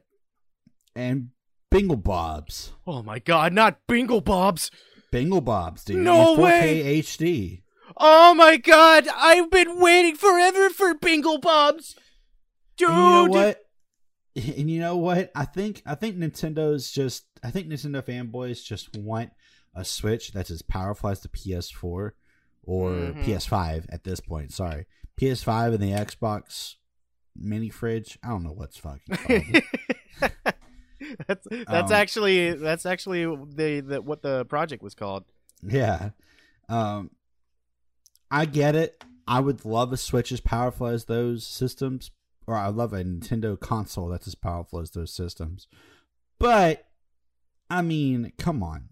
[0.96, 1.30] and
[1.70, 4.72] Bingle Bobs, Oh my god, not Bingle Bobs.
[5.12, 5.98] Bingle Bobs, dude.
[5.98, 7.00] No 4K way!
[7.02, 7.64] HD.
[7.98, 11.96] Oh my god, I've been waiting forever for Bingle Bobs.
[12.78, 13.62] Dude, you know what?
[14.58, 15.30] And you know what?
[15.36, 19.32] I think I think Nintendo's just I think Nintendo fanboys just want
[19.76, 22.12] a Switch that's as powerful as the PS4
[22.64, 23.24] or Mhm.
[23.26, 24.54] PS5 at this point.
[24.54, 24.86] Sorry,
[25.20, 26.76] PS5 and the Xbox
[27.36, 28.18] mini fridge.
[28.24, 29.64] I don't know what's fucking.
[31.28, 35.26] that's that's Um, actually that's actually the, the what the project was called.
[35.64, 36.12] yeah,
[36.70, 37.12] um,
[38.30, 39.04] I get it.
[39.28, 42.12] I would love a Switch as powerful as those systems,
[42.48, 45.68] or I love a Nintendo console that's as powerful as those systems.
[46.40, 46.86] But
[47.70, 48.90] I mean, come on,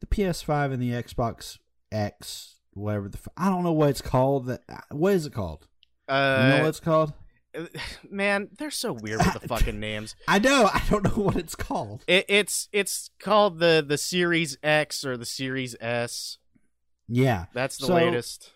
[0.00, 1.58] the PS5 and the Xbox
[1.90, 4.46] X, whatever the f- I don't know what it's called.
[4.46, 4.60] That
[4.90, 5.66] what is it called?
[6.08, 7.12] Uh, You know what it's called?
[8.10, 10.14] man, they're so weird with the fucking names.
[10.28, 10.68] I know.
[10.72, 12.04] I don't know what it's called.
[12.06, 16.38] It, it's it's called the the Series X or the Series S.
[17.08, 18.52] Yeah, That's the So- latest.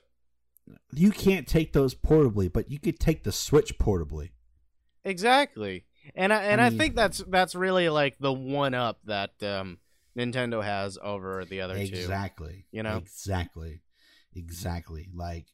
[0.92, 4.31] You can't take those portably, but you could take the Switch portably.
[5.05, 5.85] Exactly.
[6.14, 9.79] And I and I I, think that's that's really like the one up that um,
[10.16, 11.81] Nintendo has over the other two.
[11.81, 12.66] exactly.
[12.73, 12.96] you know?
[12.96, 13.83] exactly,
[14.35, 15.09] exactly.
[15.14, 15.46] Like,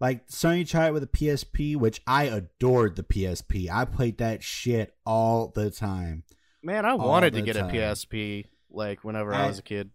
[0.00, 3.70] like Sony tried it with the PSP, which I adored the PSP.
[3.70, 6.24] I played that shit all the time.
[6.62, 7.70] Man, I All wanted to get time.
[7.70, 9.90] a PSP like whenever I, I- was a kid.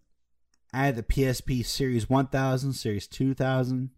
[0.72, 3.90] I had the PSP Series 1000, Series 2000.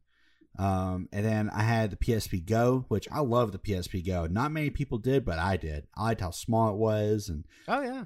[0.59, 4.27] Um, and then I had the PSP Go, which I love the PSP Go.
[4.27, 5.87] Not many people did, but I did.
[5.97, 8.05] I liked how small it was, and Oh yeah.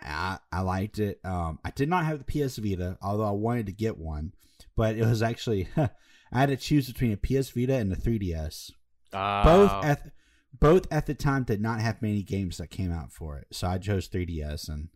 [0.00, 1.18] I, I liked it.
[1.24, 4.32] Um, I did not have the PS Vita, although I wanted to get one.
[4.76, 5.88] But it was actually I
[6.32, 8.70] had to choose between a PS Vita and a 3DS.
[9.10, 9.80] Both Oh.
[9.82, 10.12] at
[10.60, 13.66] both at the time did not have many games that came out for it, so
[13.68, 14.88] I chose 3DS, and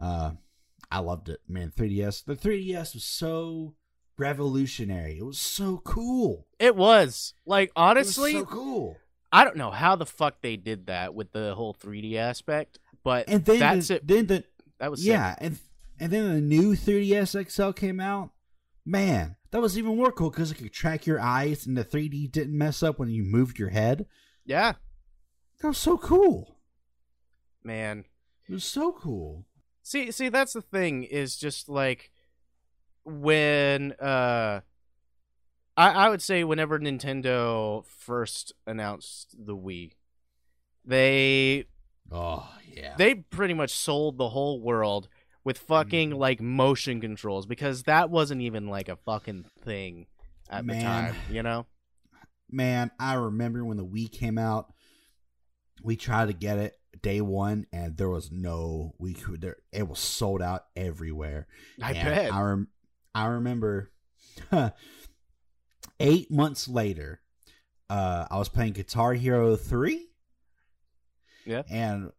[0.00, 0.32] uh,
[0.90, 1.40] I loved it.
[1.48, 2.24] Man, 3DS.
[2.24, 3.74] The 3DS was so
[4.22, 5.18] revolutionary.
[5.18, 6.46] It was so cool.
[6.58, 8.96] It was like It was honestly, so cool.
[9.32, 13.28] I don't know how the fuck they did that with the whole 3D aspect, but
[13.28, 14.06] And then that's the, it.
[14.06, 14.44] then the
[14.78, 15.08] That was sick.
[15.10, 15.58] yeah, and
[16.00, 18.30] and then the new 3DS XL came out.
[18.84, 22.30] Man, that was even more cool because it could track your eyes and the 3D
[22.32, 24.06] didn't mess up when you moved your head.
[24.44, 24.72] Yeah,
[25.60, 26.58] That was so cool.
[27.64, 28.04] man.
[28.48, 29.46] It was so cool.
[29.84, 32.10] See, see, that's the thing is just like
[33.04, 34.60] when uh,
[35.76, 39.92] I I would say whenever Nintendo first announced the Wii,
[40.84, 41.64] they
[42.10, 42.94] Oh yeah.
[42.96, 45.08] they pretty much sold the whole world
[45.44, 46.18] with fucking Mhm.
[46.18, 50.06] like motion controls because that wasn't even like a fucking thing
[50.50, 51.66] at the time, you know?
[52.50, 54.72] Man, I remember when the Wii came out.
[55.82, 59.40] We tried to get it day one, and there was no we could.
[59.40, 61.46] There, it was sold out everywhere.
[61.82, 62.32] I And bet.
[62.32, 62.68] I, rem-
[63.14, 63.90] I remember
[66.00, 67.20] eight months later,
[67.90, 70.08] uh, I was playing Guitar Hero 3.
[71.44, 71.62] Yeah.
[71.70, 72.10] And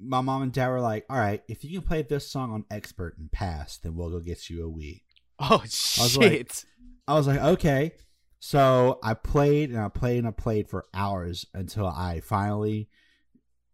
[0.00, 2.64] my mom and dad were like, all right, if you can play this song on
[2.70, 5.02] Expert and pass, then we'll go get you a Wii.
[5.38, 6.64] oh was like- shit.
[7.06, 7.92] I was like, okay.
[8.40, 12.88] So I played and I played and I played for hours until I finally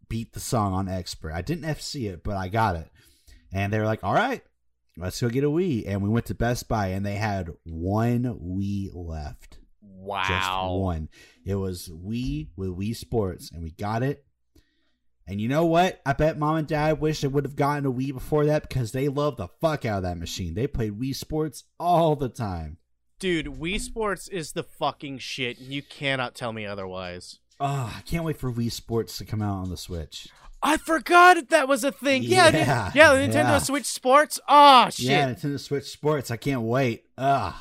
[0.09, 1.31] beat the song on Expert.
[1.33, 2.89] I didn't FC it, but I got it.
[3.53, 4.41] And they were like, all right,
[4.97, 5.83] let's go get a Wii.
[5.87, 9.59] And we went to Best Buy and they had one Wii left.
[9.81, 10.23] wow.
[10.27, 11.09] Just one.
[11.45, 14.25] It was Wii with Wii Sports, and we got it.
[15.27, 16.01] And you know what?
[16.05, 18.91] I bet mom and dad wish they would have gotten a Wii before that because
[18.91, 20.53] they love the fuck out of that machine.
[20.55, 22.77] They played Wii Sports all the time.
[23.19, 25.59] Dude, Wii Sports is the fucking shit.
[25.59, 27.39] and You cannot tell me otherwise.
[27.59, 30.27] Oh, I can't wait for Wii Sports to come out on the Switch.
[30.63, 32.23] I forgot that was a thing.
[32.23, 33.57] Yeah, Yeah, yeah, the Nintendo yeah.
[33.59, 34.39] Switch Sports.
[34.47, 35.05] Oh shit.
[35.07, 36.29] Yeah, Nintendo Switch Sports.
[36.31, 37.05] I can't wait.
[37.17, 37.53] Ugh.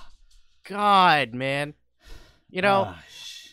[0.69, 1.75] God, man.
[2.51, 3.49] You know, Ah, sh-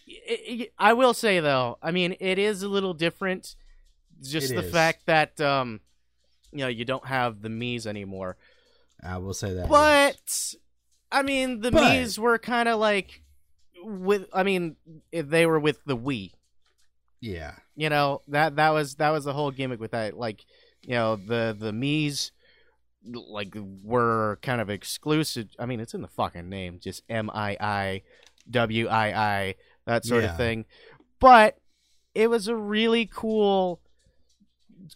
[0.78, 3.56] I- will say though, I mean, it is a little different.
[4.22, 4.72] Just It the is.
[4.72, 5.80] fact that um,
[6.52, 8.36] you know, you don't have the Mii's anymore.
[9.04, 9.70] I will say that.
[9.70, 10.56] But
[11.12, 13.22] I mean, the But- Mii's were kind of like
[13.84, 14.26] with.
[14.34, 14.76] I mean,
[15.12, 16.32] they were with the Wii.
[17.22, 17.54] Yeah.
[17.76, 20.18] You know that that was that was the whole gimmick with that.
[20.18, 20.46] Like,
[20.82, 22.32] you know, the the Mii's
[23.06, 25.48] like were kind of exclusive.
[25.60, 28.02] I mean, it's in the fucking name, just M I I
[28.50, 30.32] W I I that sort Yeah.
[30.32, 30.66] of thing.
[31.20, 31.58] But
[32.14, 33.80] it was a really cool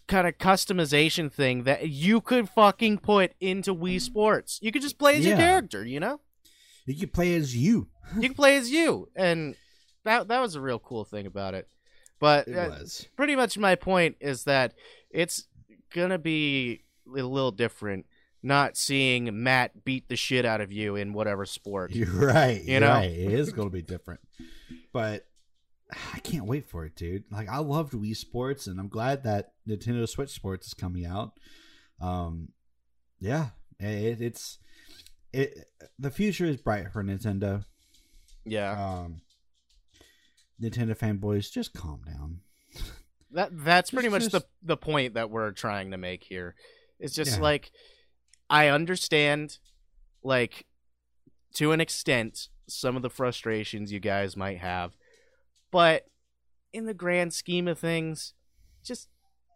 [0.06, 4.58] kind of customization thing that you could fucking put into Wii Sports.
[4.62, 6.20] You could just play as your character, you know?
[6.86, 7.88] You could play as you.
[8.16, 9.54] You could play as you, and
[10.04, 11.68] that that was a real cool thing about it.
[12.22, 12.46] But
[13.16, 14.74] pretty much my point is that
[15.10, 15.48] it's
[15.92, 18.06] gonna be a little different
[18.44, 21.90] not seeing Matt beat the shit out of you in whatever sport.
[21.94, 22.62] You're right.
[22.62, 22.90] You know?
[22.90, 23.10] right.
[23.10, 24.20] It is going to be different,
[24.92, 25.26] but
[26.14, 27.24] I can't wait for it, dude.
[27.30, 31.32] Like I loved Wii Sports, and I'm glad that Nintendo Switch Sports is coming out.
[32.00, 32.50] Um,
[33.20, 33.48] yeah,
[33.80, 34.58] it, it's
[35.32, 35.66] it.
[35.98, 37.64] The future is bright for Nintendo.
[38.44, 38.72] Yeah.
[38.72, 39.22] Um,
[40.62, 42.40] Nintendo fanboys, just calm down.
[43.34, 46.54] That that's pretty much just- the the point that we're trying to make here.
[47.00, 47.42] It's just Yeah.
[47.42, 47.70] like
[48.50, 49.56] I understand
[50.22, 50.66] like
[51.54, 54.92] to an extent some of the frustrations you guys might have.
[55.70, 56.04] But
[56.74, 58.34] in the grand scheme of things,
[58.84, 59.08] just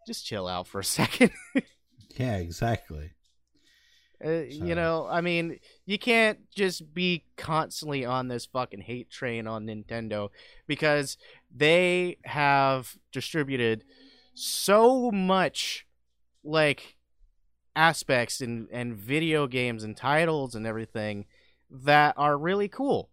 [0.07, 1.29] just chill out for a second.
[2.17, 3.11] Yeah, exactly.
[4.23, 9.09] Uh, So- You know, I mean, you can't just be constantly on this fucking hate
[9.09, 10.29] train on Nintendo
[10.65, 11.17] because
[11.55, 13.83] they have distributed
[14.33, 15.85] so much
[16.43, 16.95] like
[17.75, 21.25] aspects and and video games and titles and everything
[21.69, 23.09] that are really cool.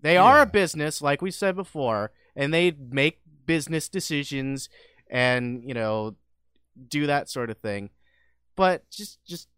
[0.00, 4.68] They are a business like we said before and they make business decisions
[5.08, 6.14] and, you know,
[6.88, 7.90] do that sort of thing.
[8.54, 9.48] But just just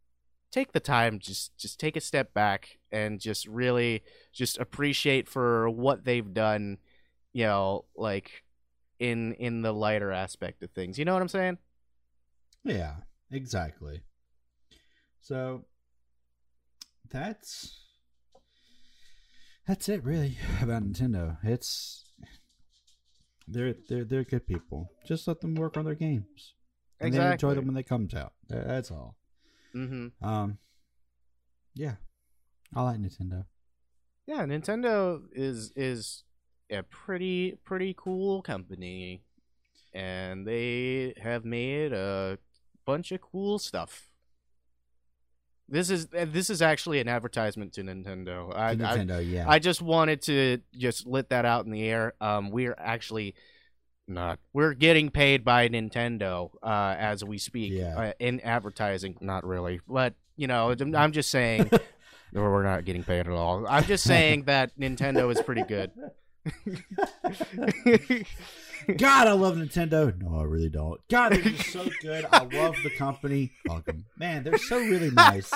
[0.51, 5.69] take the time just just take a step back and just really just appreciate for
[5.69, 6.79] what they've done
[7.33, 8.45] you know like
[8.99, 11.59] in in the lighter aspect of things you know what i'm saying
[12.65, 12.97] Yeah,
[13.31, 14.03] exactly.
[15.21, 15.65] So
[17.11, 17.79] that's
[19.67, 21.37] that's it really about Nintendo.
[21.43, 22.05] It's
[23.47, 24.91] they're they're they're good people.
[25.07, 26.55] Just let them work on their games.
[27.01, 28.33] And they enjoy them when they comes out.
[28.49, 29.17] That's all.
[29.75, 30.59] Mm-hmm Um
[31.75, 31.95] yeah.
[32.75, 33.45] I like Nintendo.
[34.27, 36.25] yeah nintendo is is
[36.71, 39.23] a pretty pretty cool company
[39.95, 42.39] and they have made a
[42.85, 44.11] bunch of cool stuff
[45.69, 49.49] this is this is actually an advertisement to nintendo I, I, Nintendo, yeah.
[49.49, 52.15] I just wanted to just let that out in the air.
[52.21, 53.35] Um, we're actually
[54.09, 54.39] not.
[54.53, 57.99] We're getting paid by Nintendo uh, as we speak Yeah.
[57.99, 59.17] uh, in advertising.
[59.21, 61.71] Not really, but you know, I'm- just saying.
[62.33, 63.67] we're not getting paid at all.
[63.67, 65.91] I'm just saying that Nintendo is pretty good.
[68.97, 70.17] God, I love Nintendo.
[70.21, 71.01] No, I really don't.
[71.09, 72.27] God, they're just so good.
[72.33, 73.53] I love the company.
[73.67, 74.07] Fuck 'em.
[74.17, 75.53] Man, they're so really nice.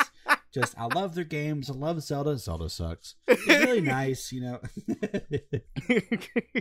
[0.52, 1.70] Just, I love their games.
[1.70, 2.36] I love Zelda.
[2.38, 3.14] Zelda sucks.
[3.26, 4.60] They're really nice, you know.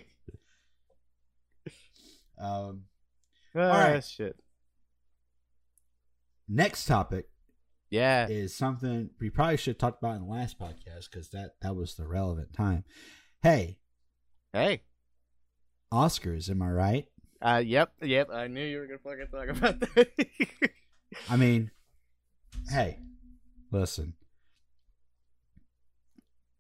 [2.41, 2.84] um,
[3.56, 3.60] Ah,
[3.93, 4.04] right.
[4.04, 4.36] shit.
[6.47, 7.27] next topic
[7.89, 8.27] Yeah.
[8.27, 11.75] is something we probably should have talked about in the last podcast because that that
[11.75, 12.84] was the relevant time.
[13.43, 13.77] Hey,
[14.54, 14.84] Hey.
[15.93, 17.06] Oscars, am I right?
[17.41, 17.62] Uh.
[17.65, 17.93] Yep.
[18.04, 18.30] Yep.
[18.32, 20.12] I knew you were gonna fucking talk about that.
[21.30, 21.71] I mean,
[22.69, 22.99] hey,
[23.71, 24.13] listen.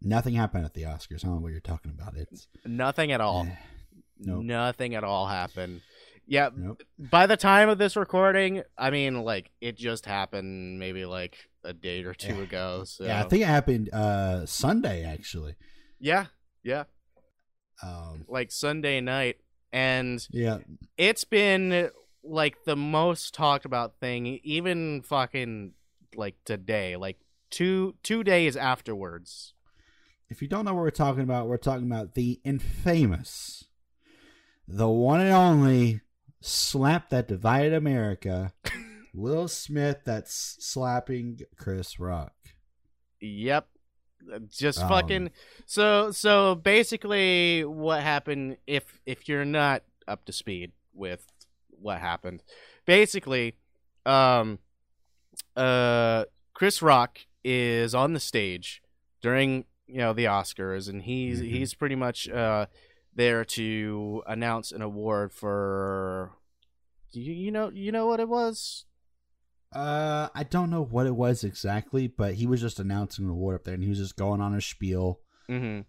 [0.01, 1.23] Nothing happened at the Oscars.
[1.23, 2.17] I don't know what you're talking about.
[2.17, 3.47] It's Nothing at all.
[4.25, 4.43] Nope.
[4.43, 5.81] Nothing at all happened.
[6.27, 6.81] Yeah, Nope.
[6.97, 11.73] by the time of this recording, I mean, like it just happened maybe like a
[11.73, 12.41] day or two Yeah.
[12.43, 12.83] ago.
[12.85, 15.55] So Yeah, I think it happened uh Sunday actually.
[15.99, 16.27] yeah,
[16.63, 16.85] yeah,
[17.83, 19.37] Um, like Sunday night,
[19.73, 20.59] and yeah,
[20.97, 21.89] it's been
[22.23, 25.73] like the most talked about thing, even fucking
[26.15, 27.17] like today, like
[27.49, 29.53] two two days afterwards.
[30.29, 33.65] if you don't know what we're talking about, we're talking about the infamous,
[34.71, 36.01] the one and only
[36.41, 38.53] slap that divided America,
[39.13, 42.33] Will Smith that's slapping Chris Rock.
[43.19, 43.67] Yep.
[44.49, 45.31] Just Um, fucking
[45.65, 51.25] so so basically what happened if if you're not up to speed with
[51.69, 52.43] what happened.
[52.85, 53.55] Basically,
[54.05, 54.59] um
[55.55, 58.81] uh Chris Rock is on the stage
[59.21, 61.49] during, you know, the Oscars and he's Mhm.
[61.49, 62.67] he's pretty much uh
[63.15, 66.31] there to announce an award for
[67.11, 68.85] you, you know you know what it was?
[69.73, 73.55] Uh, I don't know what it was exactly, but he was just announcing an award
[73.55, 75.19] up there, and he was just going on a spiel.
[75.49, 75.81] mm-hmm.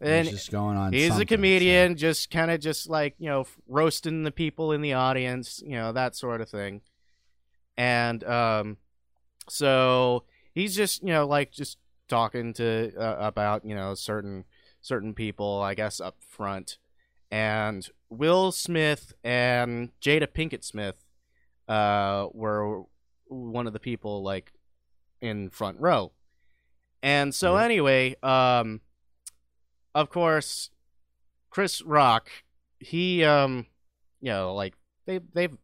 [0.00, 0.92] He And was just going on.
[0.92, 4.92] he's a comedian just kind of just like you know roasting the people in the
[4.92, 6.82] audience you know that sort of thing
[7.76, 8.76] and um
[9.48, 10.22] so
[10.54, 11.78] he's just you know like just
[12.08, 14.44] talking to uh, about you know certain
[14.80, 16.78] certain people i guess up front
[17.30, 21.04] and will smith and jada pinkett smith
[21.68, 22.84] uh were
[23.26, 24.52] one of the people like
[25.20, 26.12] in front row
[27.02, 27.64] and so Yeah.
[27.64, 28.80] anyway um
[29.94, 30.70] of course,
[31.50, 32.30] Chris Rock,
[32.78, 33.66] he um
[34.20, 34.74] you know, like
[35.06, 35.56] they they've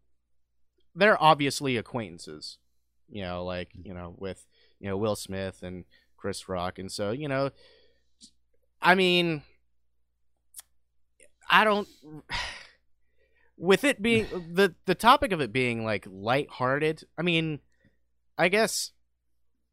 [0.94, 2.58] they're obviously acquaintances.
[3.08, 4.46] you know, like you know with
[4.80, 5.84] you know Will Smith and
[6.16, 7.50] Chris Rock, and so you know,
[8.84, 9.42] I mean,
[11.50, 11.88] I don't.
[13.56, 17.60] With it being the the topic of it being like lighthearted, I mean,
[18.36, 18.90] I guess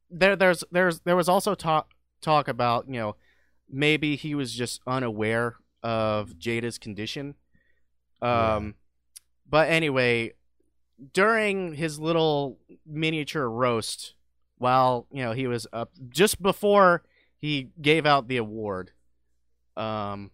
[0.10, 1.92] there there's there's there was also talk
[2.22, 3.16] talk about you know
[3.70, 7.36] maybe he was just unaware of Jada's condition.
[8.22, 8.72] Um, Yeah.
[9.50, 10.34] but anyway,
[11.12, 14.14] during his little miniature roast,
[14.60, 17.02] while you know he was up just before
[17.40, 18.92] he gave out the award,
[19.78, 20.32] um,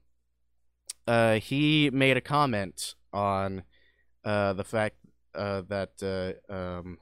[1.08, 3.64] uh, he made a comment on
[4.26, 4.98] uh the fact
[5.36, 6.98] uh that uh um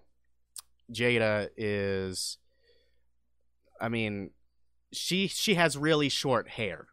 [0.92, 2.38] Jada is
[3.82, 4.30] I mean
[4.94, 6.88] she she has really short hair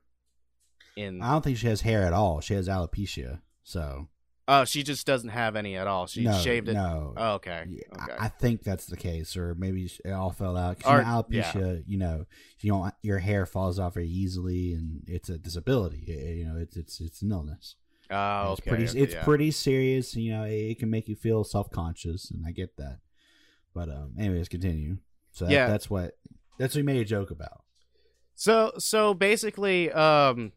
[0.97, 2.41] in I don't think she has hair at all.
[2.41, 3.41] She has alopecia.
[3.63, 4.09] So
[4.49, 6.07] Oh, she just doesn't have any at all.
[6.09, 6.73] She no, shaved it.
[6.75, 7.65] No, Oh, okay.
[7.69, 8.17] Yeah, I- Okay.
[8.19, 10.81] I, think that's the case, or maybe it all fell out.
[10.81, 12.27] 'Cause, you Or- know, alopecia, you know,
[12.61, 16.05] you don't your hair falls off very easily, and it's a disability.
[16.09, 17.77] It- you know, it's it's it's an illness.
[18.11, 18.69] oh, it's okay.
[18.71, 19.23] pretty okay, it's yeah.
[19.25, 20.17] pretty serious.
[20.17, 22.99] You know, it, it can make you feel self conscious, and I get that.
[23.75, 24.99] But um, anyways, continue.
[25.31, 25.69] So that, Yeah.
[25.69, 26.19] that's what
[26.59, 27.63] that's what he made a joke about.
[28.35, 30.53] So so basically, um,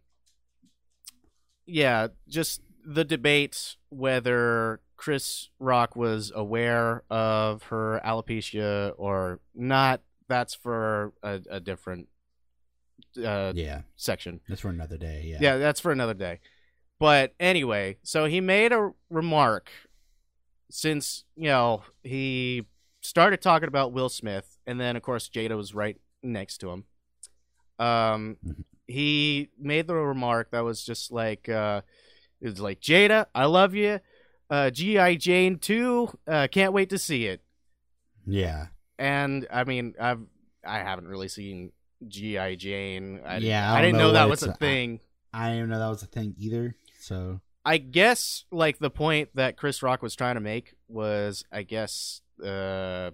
[1.66, 10.02] yeah, just the debate whether Chris Rock was aware of her alopecia or not.
[10.28, 12.08] That's for a, a different
[13.24, 14.42] uh, yeah, section.
[14.48, 15.24] that's for another day.
[15.26, 16.40] Yeah, yeah, that's for another day.
[17.00, 19.70] But anyway, so he made a remark
[20.72, 22.66] since, you know, he
[23.02, 26.84] started talking about Will Smith, and then, of course, Jada was right next to him.
[27.78, 28.64] Um, Mhm.
[28.88, 31.82] he made the remark that was just like, uh,
[32.42, 34.00] it was like, Jada, I love you.
[34.50, 35.16] Uh, G.I.
[35.16, 37.42] Jane 2, uh, can't wait to see it.
[38.28, 38.68] yeah,
[39.00, 40.20] And, I mean, I've,
[40.66, 41.72] I haven't really seen
[42.08, 42.56] G.I.
[42.56, 43.22] Jane.
[43.26, 45.00] I, Yeah, I I, didn't know know that was a it's- I- thing.
[45.34, 46.76] I didn't even know that was a thing either.
[47.00, 51.64] So I guess like the point that Chris Rock was trying to make was, I
[51.64, 53.12] guess, uh,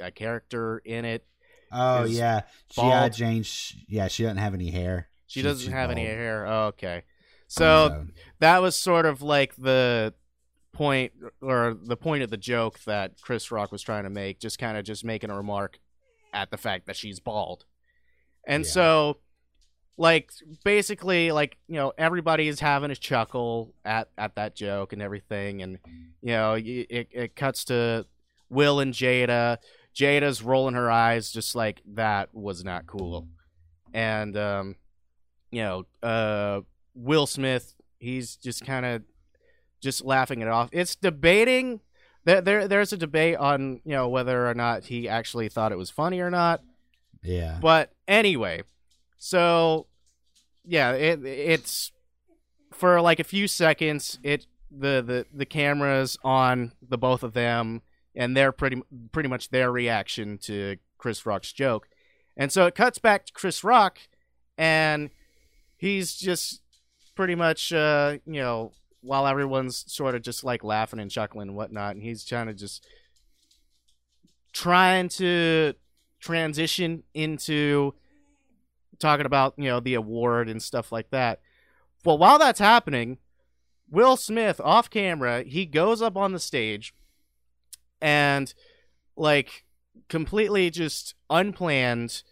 [0.00, 1.24] a character in it.
[1.70, 3.10] oh yeah, GI.
[3.10, 3.42] Jane.
[3.44, 5.08] sh- Yeah, she doesn't have any hair.
[5.28, 6.44] She She's- doesn't have any hair.
[6.46, 7.04] Oh, okay,
[7.48, 7.88] so
[8.40, 10.14] that was sort of like the
[10.72, 14.58] point or the point of the joke that Chris Rock was trying to make, just
[14.58, 15.78] kind of just making a remark
[16.32, 17.64] at the fact that she's bald.
[18.46, 18.70] And Yeah.
[18.70, 19.18] so
[19.96, 20.30] like
[20.64, 25.62] basically like, you know, everybody is having a chuckle at at that joke and everything
[25.62, 25.78] and
[26.22, 28.06] you know, it it cuts to
[28.50, 29.58] Will and Jada.
[29.96, 33.26] Jada's rolling her eyes just like that was not cool.
[33.92, 34.76] And um
[35.50, 36.60] you know, uh
[36.98, 39.02] Will Smith, he's just kind of
[39.80, 40.68] just laughing it off.
[40.72, 41.80] It's debating.
[42.24, 45.78] There, there, there's a debate on you know whether or not he actually thought it
[45.78, 46.60] was funny or not.
[47.22, 48.62] Yeah, But anyway,
[49.18, 49.86] so
[50.64, 51.92] yeah, it it's
[52.72, 54.18] for like a few seconds.
[54.22, 57.82] It the the the cameras on the both of them,
[58.14, 58.82] and they're pretty
[59.12, 61.88] pretty much their reaction to Chris Rock's joke,
[62.36, 63.98] and so it cuts back to Chris Rock,
[64.56, 65.10] and
[65.76, 66.60] he's just
[67.18, 71.56] pretty much uh you know while everyone's sort of just like laughing and chuckling and
[71.56, 72.86] whatnot, and he's trying to just
[74.52, 75.74] trying to
[76.20, 77.92] transition into
[79.00, 81.40] talking about you know the award and stuff like that.
[82.04, 83.18] Well, while that's happening,
[83.90, 86.94] Will Smith off camera he goes up on the stage
[88.00, 88.54] and
[89.16, 89.64] like
[90.08, 92.22] completely just unplanned,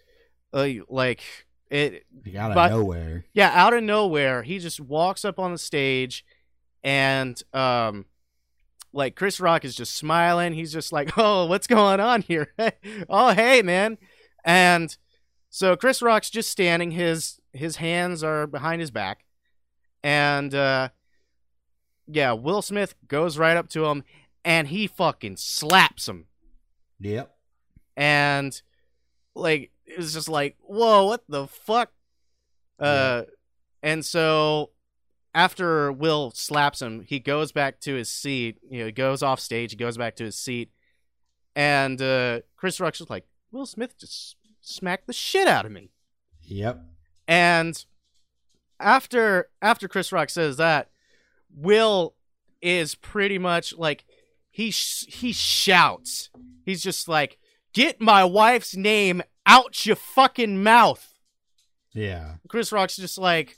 [0.53, 3.25] uh, like it like out of but- nowhere.
[3.35, 6.25] yeah, out of nowhere, he just walks up on the stage
[6.85, 8.05] and um
[8.93, 10.53] like Chris Rock is just smiling.
[10.55, 12.53] He's just like, "Oh, what's going on here?
[13.11, 13.99] oh, hey, man."
[14.45, 14.97] And
[15.51, 19.25] so Chris Rock's just standing his his hands are behind his back.
[20.03, 20.91] And uh
[22.07, 24.05] yeah, Will Smith goes right up to him
[24.45, 26.27] and he fucking slaps him
[27.01, 27.35] Yep.
[27.97, 28.63] and
[29.35, 31.91] like it was just like whoa what the fuck
[32.81, 33.23] uh
[33.83, 34.71] and so
[35.35, 39.39] after will slaps him he goes back to his seat you know he goes off
[39.41, 40.71] stage he goes back to his seat
[41.55, 45.91] and uh chris rock's just like will smith just smacked the shit out of me
[46.43, 46.81] Yep.
[47.27, 47.85] and
[48.79, 50.91] after after Chris Rock says that,
[51.55, 52.15] Will
[52.61, 54.05] is pretty much like
[54.51, 56.29] he sh- he shouts.
[56.65, 57.39] He's just like,
[57.73, 61.15] "Get my wife's name out your fucking mouth."
[61.95, 62.35] Yeah.
[62.49, 63.57] Chris Rock's just like,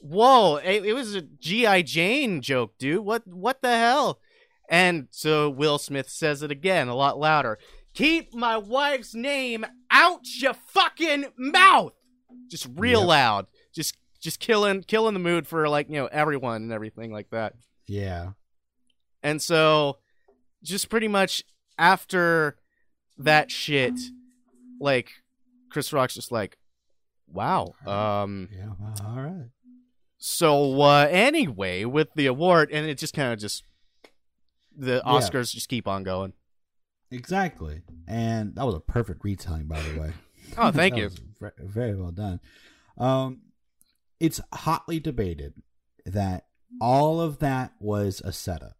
[0.00, 3.04] "Whoa, it, it was a GI Jane joke, dude.
[3.04, 4.20] What what the hell?"
[4.70, 7.58] And so Will Smith says it again, a lot louder.
[7.94, 11.92] keep my wife's name out your fucking mouth.
[12.50, 13.08] Just real Yep.
[13.08, 13.46] loud.
[13.74, 17.54] Just just killing killing the mood for like, you know, everyone and everything like that.
[17.86, 18.32] Yeah.
[19.22, 19.98] And so
[20.62, 21.42] just pretty much
[21.78, 22.58] after
[23.16, 23.94] that shit,
[24.80, 25.10] like
[25.70, 26.58] Chris Rock's just like,
[27.26, 27.74] wow.
[27.86, 28.70] Um Yeah.
[28.78, 29.50] well, All right.
[30.18, 33.64] so uh anyway, with the award and it just kind of just
[34.76, 35.12] the Yeah.
[35.12, 36.32] Oscars just keep on going.
[37.10, 37.82] Exactly.
[38.06, 40.12] And that was a perfect retelling, by the way.
[40.56, 41.10] Oh, thank you.
[41.58, 42.40] very well done.
[42.96, 43.42] Um,
[44.18, 45.52] it's hotly debated
[46.06, 46.46] that
[46.80, 48.76] all of that was a setup.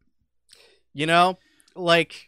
[0.94, 1.38] You know,
[1.76, 2.28] like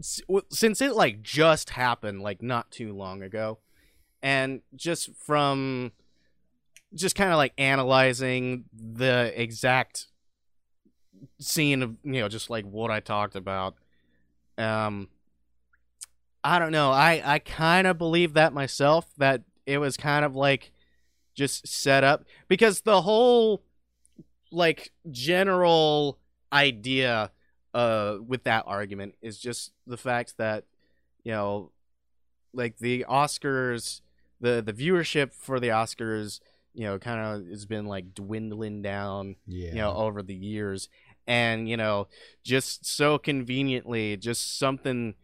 [0.00, 3.58] since it like just happened like not too long ago
[4.22, 5.92] and just from
[6.94, 10.06] just kind of like analyzing the exact
[11.38, 13.74] scene of you know just like what I talked about
[14.56, 15.08] um
[16.44, 20.36] I don't know I I kind of believe that myself that it was kind of
[20.36, 20.72] like
[21.34, 23.62] just set up because the whole
[24.50, 26.18] like general
[26.52, 27.30] idea
[27.78, 30.64] uh with that argument is just the fact that
[31.24, 31.70] you know
[32.52, 34.00] like the Oscars
[34.40, 36.40] the the viewership for the Oscars
[36.74, 39.68] you know kind of has been like dwindling down Yeah.
[39.70, 40.88] you know over the years
[41.26, 42.08] and you know
[42.42, 45.14] just so conveniently just something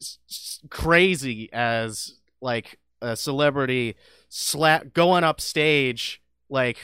[0.00, 3.96] s- s- crazy as like a celebrity
[4.28, 6.78] slap going up stage like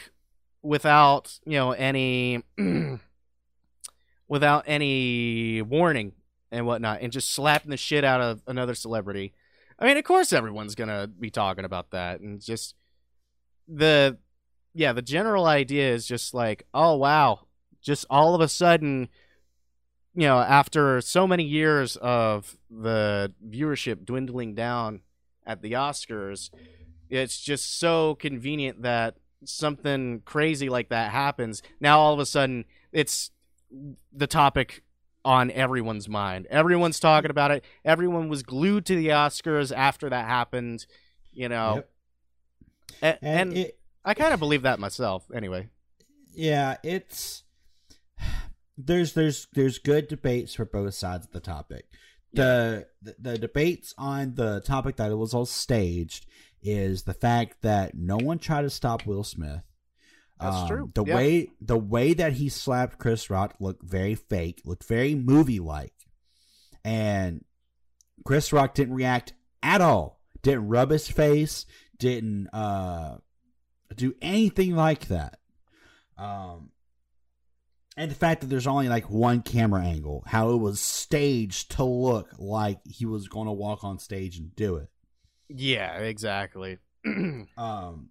[0.62, 2.43] without you know any
[4.29, 6.12] without any warning
[6.51, 9.33] and whatnot and just slapping the shit out of another celebrity.
[9.79, 12.75] I mean of course everyone's gonna be talking about that and just
[13.66, 14.18] the
[14.72, 17.41] yeah the general idea is just like oh wow
[17.81, 19.09] just all of a sudden
[20.14, 25.01] you know after so many years of the viewership dwindling down
[25.47, 26.51] at the oscars
[27.11, 31.62] it's just so convenient that something crazy like that happens.
[31.81, 33.31] Now all of a sudden it's
[34.12, 34.82] the topic
[35.24, 40.26] on everyone's mind everyone's talking about it everyone was glued to the oscars after that
[40.26, 40.86] happened
[41.32, 41.90] you know Yep.
[43.02, 45.68] And, and, it, i kind of believe that myself anyway
[46.36, 47.44] yeah, it's
[48.76, 51.86] there's there's there's good debates for both sides of the topic.
[52.32, 56.26] The, the the debates on the topic that it was all staged
[56.62, 59.62] is the fact that no one tried to stop Will Smith.
[60.41, 60.91] That's Um, true.
[60.95, 61.14] The Yeah.
[61.14, 65.95] way the way that he slapped Chris Rock looked very fake, looked very movie like,
[66.85, 67.45] and
[68.24, 69.32] Chris Rock didn't react
[69.62, 70.20] at all.
[70.43, 71.66] Didn't rub his face.
[71.99, 73.18] Didn't uh
[73.95, 75.39] do anything like that.
[76.18, 76.70] Um,
[77.97, 81.85] and the fact that there's only like one camera angle, how it was staged to
[81.85, 84.89] look like he was going to walk on stage and do it.
[85.49, 86.78] yeah exactly
[87.57, 88.09] Um,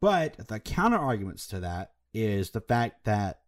[0.00, 3.40] but the counter arguments to that is the fact that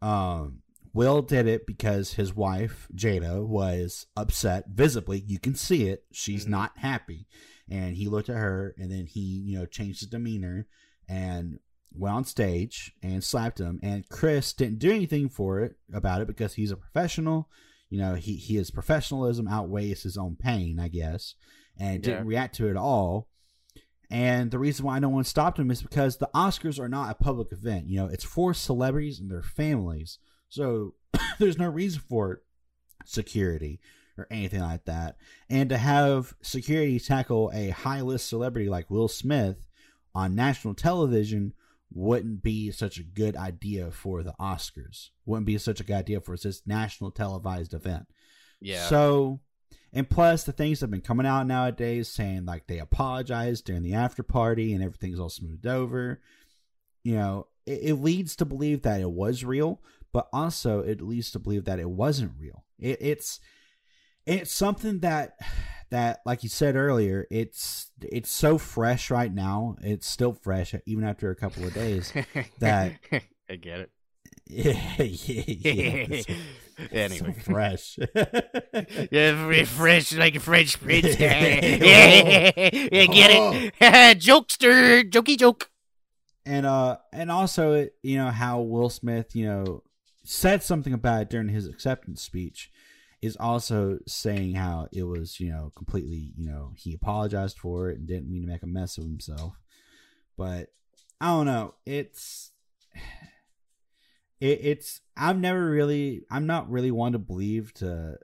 [0.00, 0.62] um,
[0.94, 5.20] Will did it because his wife Jada was upset visibly.
[5.26, 6.50] You can see it; she's Mhm.
[6.50, 7.26] not happy.
[7.68, 10.66] And he looked at her, and then he, you know, changed his demeanor
[11.08, 11.58] and
[11.94, 13.78] went on stage and slapped him.
[13.82, 17.48] And Chris didn't do anything for it about it because he's a professional.
[17.88, 21.34] You know, he, he his professionalism outweighs his own pain, I guess,
[21.78, 23.28] and didn't react to it at all.
[24.12, 27.24] And the reason why no one stopped him is because the Oscars are not a
[27.24, 27.88] public event.
[27.88, 30.18] You know, it's for celebrities and their families.
[30.50, 30.96] So
[31.38, 32.42] there's no reason for
[33.06, 33.80] security
[34.18, 35.16] or anything like that.
[35.48, 39.66] And to have security tackle a high list celebrity like Will Smith
[40.14, 41.54] on national television
[41.90, 45.08] wouldn't be such a good idea for the Oscars.
[45.24, 48.08] Wouldn't be such a good idea for this national televised event.
[48.60, 49.40] yeah So,
[49.92, 53.82] and plus the things that have been coming out nowadays saying like they apologized during
[53.82, 56.20] the after party and everything's all smoothed over.
[57.04, 59.80] You know, it, it leads to believe that it was real,
[60.12, 62.64] but also it leads to believe that it wasn't real.
[62.78, 63.40] It, it's
[64.26, 65.36] it's something that
[65.90, 69.76] that like you said earlier, it's it's so fresh right now.
[69.82, 72.12] It's still fresh even after a couple of days.
[72.60, 72.98] that-
[73.50, 73.90] i get it
[74.46, 76.06] yeah, yeah, yeah.
[76.10, 76.26] It's
[76.78, 77.98] so anyway fresh.
[79.10, 81.16] Yeah, fresh like a French prince.
[81.20, 83.30] yeah, yeah, get
[83.80, 84.18] it?
[84.20, 85.70] Jokester, jokey joke.
[86.44, 89.82] and uh and also it you know how will smith you know
[90.24, 92.70] said something about it during his acceptance speech
[93.20, 97.98] is also saying how it was you know completely you know he apologized for it
[97.98, 99.54] and didn't mean to make a mess of himself
[100.36, 100.68] but
[101.20, 102.50] i don't know it's
[104.42, 108.18] it, it's i've never really i'm not really one to believe to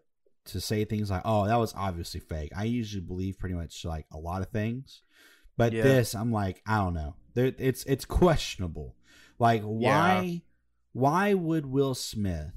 [0.45, 4.07] to say things like, "Oh, that was obviously fake." I usually believe pretty much like
[4.11, 5.03] a lot of things,
[5.59, 5.83] but Yeah.
[5.83, 7.17] this I'm like, I don't know.
[7.35, 8.97] There, it's it's questionable.
[9.39, 10.43] Like why
[10.93, 12.55] why would Will Smith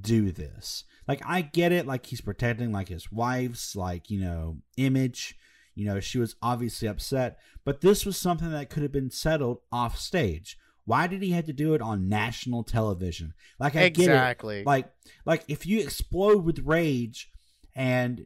[0.00, 0.84] do this?
[1.06, 5.36] Like I get it like he's protecting like his wife's like, you know, image.
[5.74, 9.58] You know, she was obviously upset, but this was something that could have been settled
[9.70, 10.56] off stage.
[10.88, 13.34] Why did he have to do it on national television?
[13.60, 14.12] Like I get it.
[14.12, 14.64] exactly.
[14.64, 14.90] Like
[15.26, 17.30] like if you explode with rage
[17.76, 18.24] and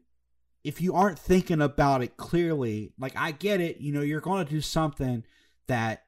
[0.62, 4.46] if you aren't thinking about it clearly, like I get it, you know, you're going
[4.46, 5.24] to do something
[5.66, 6.04] that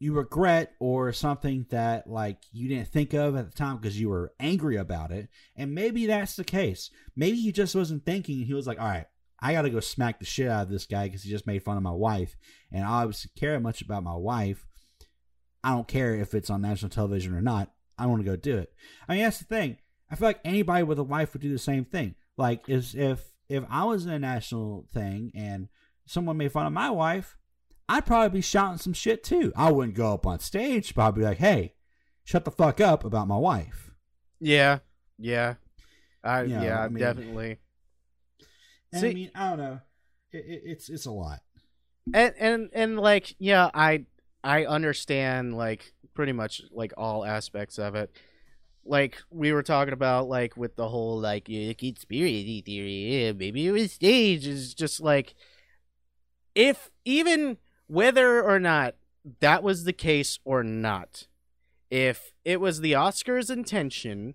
[0.00, 4.08] you regret or something that like you didn't think of at the time because you
[4.08, 5.28] were angry about it.
[5.54, 6.90] And maybe that's the case.
[7.14, 8.38] Maybe he just wasn't thinking.
[8.40, 9.06] He was like, all right,
[9.40, 11.62] I got to go smack the shit out of this guy because he just made
[11.62, 12.34] fun of my wife.
[12.72, 14.66] And I obviously care much about my wife.
[15.66, 17.72] I don't care if it's on national television or not.
[17.98, 18.72] I want to go do it.
[19.08, 19.78] I mean, that's the thing.
[20.10, 22.14] I feel like anybody with a wife would do the same thing.
[22.36, 25.68] Like, if if if I was in a national thing and
[26.06, 27.36] someone made fun of my wife,
[27.88, 29.52] I'd probably be shouting some shit too.
[29.56, 31.74] I wouldn't go up on stage, but I'd be like, "Hey,
[32.22, 33.90] shut the fuck up about my wife."
[34.38, 34.78] yeah,
[35.18, 35.54] yeah,
[36.22, 37.58] I Yeah, yeah, I mean- definitely.
[38.92, 39.80] And See- I mean, I don't know.
[40.32, 41.40] It, it, it's it's a lot.
[42.14, 44.04] and and and like yeah i
[44.44, 48.10] i understand like pretty much like all aspects of it.
[48.84, 53.72] Like we were talking about like with the whole like yeah, conspiracy theory maybe it
[53.72, 55.34] was staged is just like
[56.54, 57.58] if even
[57.88, 58.94] whether or not
[59.40, 61.26] that was the case or not
[61.90, 64.34] if it was the oscars intention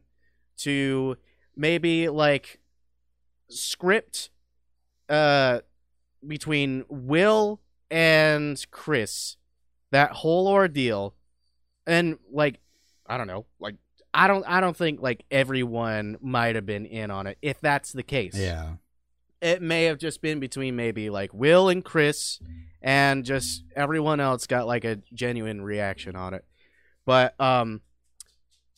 [0.58, 1.16] to
[1.56, 2.60] maybe like
[3.50, 4.30] script
[5.10, 5.60] uh
[6.28, 9.38] between Will and Chris,
[9.92, 11.14] that whole ordeal,
[11.86, 12.60] and like
[13.08, 13.76] I don't know, like
[14.14, 17.38] I don't I don't think like everyone might have been in on it.
[17.42, 18.74] If that's the case, Yeah.
[19.42, 22.40] it may have just been between maybe like Will and Chris,
[22.82, 26.46] and just everyone else got like a genuine reaction on it.
[27.06, 27.82] But um,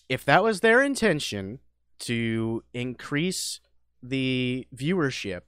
[0.09, 1.59] if that was their intention
[1.99, 3.59] to increase
[4.01, 5.41] the viewership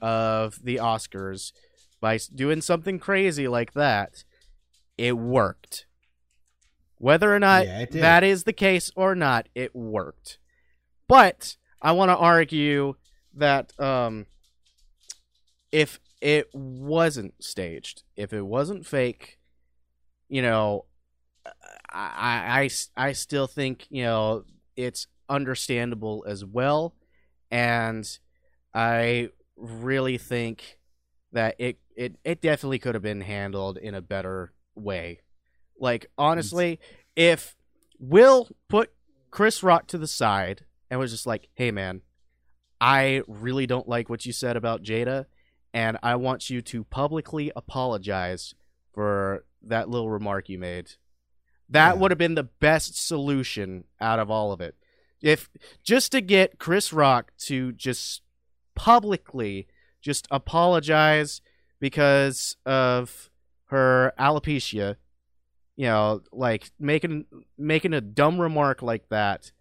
[0.00, 1.52] of the Oscars
[2.00, 4.24] by doing something crazy like that,
[5.00, 5.86] it worked.
[6.98, 10.38] Whether or not Yeah, that is the case or not, it worked.
[11.08, 12.96] But I want to argue
[13.34, 14.26] that um,
[15.72, 19.38] if it wasn't staged, if it wasn't fake,
[20.28, 20.84] you know,
[21.90, 24.44] I, I, I still think, you know,
[24.76, 26.94] it's understandable as well.
[27.50, 28.06] And
[28.74, 30.78] I really think
[31.32, 35.20] that it, it, it definitely could have been handled in a better way.
[35.78, 36.78] Like, honestly,
[37.16, 37.56] if
[37.98, 38.90] Will put
[39.30, 42.02] Chris Rock to the side and was just like, hey, man,
[42.80, 45.26] I really don't like what you said about Jada,
[45.72, 48.54] and I want you to publicly apologize
[48.92, 50.92] for that little remark you made.
[51.68, 52.00] That Yeah.
[52.00, 54.74] would have been the best solution out of all of it.
[55.22, 55.50] If
[55.84, 58.22] just to get Chris Rock to just
[58.74, 59.68] publicly
[60.00, 61.42] just apologize
[61.78, 63.29] because of
[63.70, 64.96] her alopecia,
[65.76, 67.24] you know, like making
[67.58, 69.52] making a dumb remark like that,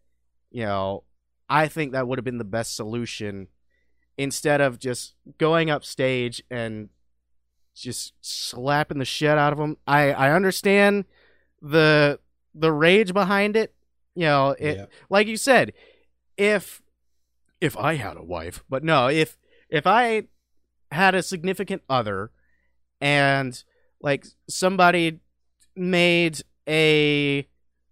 [0.52, 1.04] you know,
[1.50, 3.48] I think that would have been the best solution
[4.18, 6.90] instead of just going up stage and
[7.76, 9.78] just slapping the shit out of him.
[9.88, 11.06] I I understand
[11.62, 12.20] the
[12.54, 13.74] the rage behind it.
[14.16, 14.86] You know, it Yeah.
[15.10, 15.74] like you said,
[16.38, 16.82] if
[17.62, 19.38] if I had a wife, but no, if
[19.70, 20.24] if I
[20.92, 22.32] had a significant other
[23.00, 23.64] and
[24.02, 25.20] like somebody
[25.76, 27.48] made a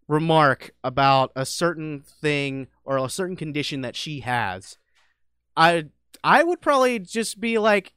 [0.07, 4.77] remark about a certain thing or a certain condition that she has,
[5.55, 5.85] I
[6.23, 7.93] I would probably just be like,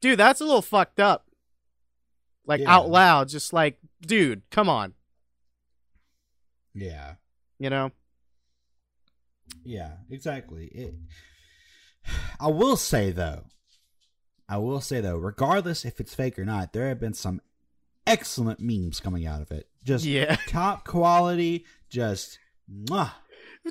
[0.00, 1.26] dude, that's a little fucked up.
[2.46, 2.74] Like Yeah.
[2.74, 4.94] out loud, just like, dude, come on,
[6.74, 7.14] Yeah.
[7.58, 7.92] you know?
[9.64, 10.66] Yeah, exactly.
[10.66, 10.94] It,
[12.40, 13.44] I will say though,
[14.52, 17.40] I will say though, regardless if it's fake or not, there have been some
[18.06, 19.66] excellent memes coming out of it.
[19.82, 20.36] Just Yeah.
[20.46, 22.38] top quality, just
[22.70, 23.12] mwah,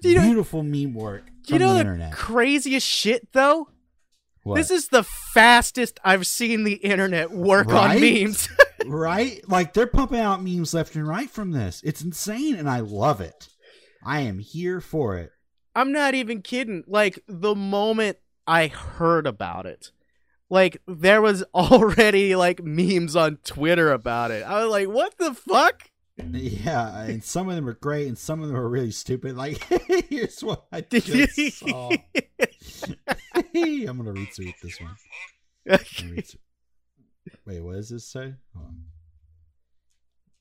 [0.02, 2.14] You know, beautiful meme work you know the internet.
[2.14, 3.70] craziest shit though?
[4.44, 4.56] What?
[4.56, 8.50] This is the fastest I've seen the internet work on memes.
[8.88, 9.48] right?
[9.48, 11.80] Like they're pumping out memes left and right from this.
[11.84, 13.50] It's insane, and I love it.
[14.04, 15.32] I am here for it.
[15.76, 16.84] I'm not even kidding.
[16.88, 18.18] Like the moment
[18.48, 19.92] I heard about it,
[20.52, 24.44] like there was already like memes on Twitter about it.
[24.44, 28.44] I was like, "What the fuck?" Yeah, and some of them are great, and some
[28.44, 29.36] of them are really stupid.
[29.36, 29.64] Like
[30.10, 31.90] here's what I just saw.
[31.90, 31.98] I'm
[33.98, 34.96] gonna retweet this one.
[35.68, 36.36] Retweet.
[37.46, 38.34] Wait, what does this say?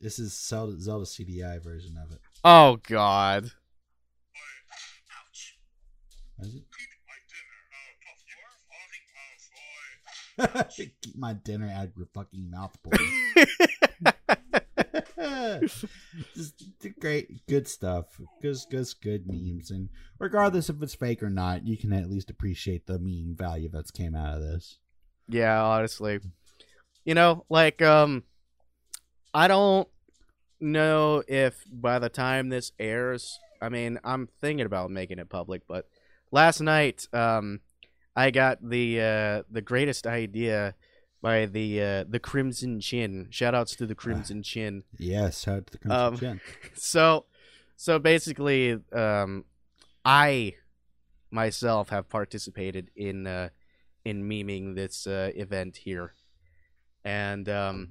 [0.00, 2.20] This is Zelda, Zelda CDI version of it.
[2.42, 3.50] Oh God.
[6.40, 6.62] Is it?
[10.76, 12.97] Keep my dinner out of your fucking mouth, boy.
[16.34, 16.55] Just
[17.01, 18.07] great, good stuff.
[18.43, 19.88] Just, just good memes, and
[20.18, 23.91] regardless if it's fake or not, you can at least appreciate the meme value that's
[23.91, 24.78] came out of this.
[25.28, 26.20] Yeah, honestly,
[27.05, 28.24] you know, like um,
[29.34, 29.88] I don't
[30.61, 35.62] know if by the time this airs, I mean, I'm thinking about making it public,
[35.68, 35.86] but
[36.30, 37.61] last night, um,
[38.20, 40.74] I got the uh, the greatest idea
[41.22, 43.28] by the uh, the Crimson Chin.
[43.30, 44.84] Shout outs to the Crimson Chin.
[44.98, 46.40] Yes, shout out to the Crimson Um, Chin.
[46.74, 47.24] So,
[47.76, 49.44] so basically, um,
[50.04, 50.56] I
[51.30, 53.48] myself have participated in uh,
[54.04, 56.12] in memeing this uh, event here,
[57.02, 57.88] and um,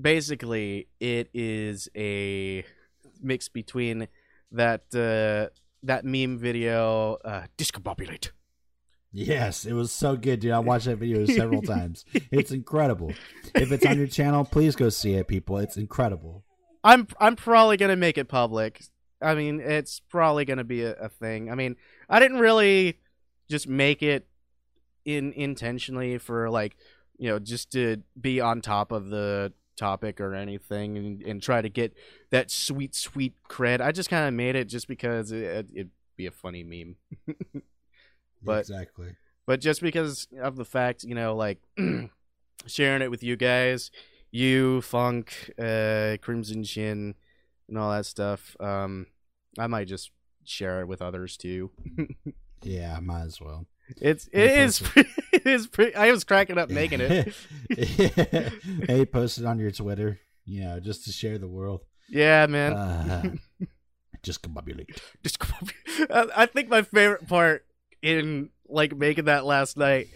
[0.00, 2.64] basically, it is a
[3.22, 4.08] mix between
[4.50, 5.54] that uh,
[5.84, 8.30] that meme video, uh, discombobulate.
[9.12, 10.52] Yes, it was so good, dude.
[10.52, 12.04] I watched that video several times.
[12.30, 13.12] It's incredible.
[13.54, 15.58] If it's on your channel, please go see it, people.
[15.58, 16.44] It's incredible.
[16.84, 18.82] I'm I'm probably gonna make it public.
[19.20, 21.50] I mean, it's probably gonna be a, a thing.
[21.50, 21.76] I mean,
[22.08, 22.98] I didn't really
[23.48, 24.28] just make it
[25.04, 26.76] in intentionally for like
[27.16, 31.60] you know just to be on top of the topic or anything and, and try
[31.60, 31.94] to get
[32.30, 33.80] that sweet sweet cred.
[33.80, 36.96] I just kind of made it just because it, it'd be a funny meme.
[38.46, 39.16] But- exactly.
[39.46, 41.58] but just because of the fact, you know, like
[42.66, 43.90] sharing it with you guys,
[44.30, 47.14] you, Funk, uh, Crimson Chin,
[47.68, 49.06] and all that stuff, um,
[49.58, 50.10] I might just
[50.44, 51.70] share it with others too.
[52.62, 53.66] Yeah, I might as well.
[54.00, 55.94] It's it is, pretty, it is pretty.
[55.94, 57.32] I was cracking up making it.
[58.88, 61.82] hey, post it on your Twitter, you know, just to share the world.
[62.08, 62.72] Yeah, man.
[62.72, 63.22] Uh,
[64.22, 64.98] discombobulate.
[65.22, 65.38] Just
[66.10, 67.66] I think my favorite part
[68.06, 70.08] in like making that last night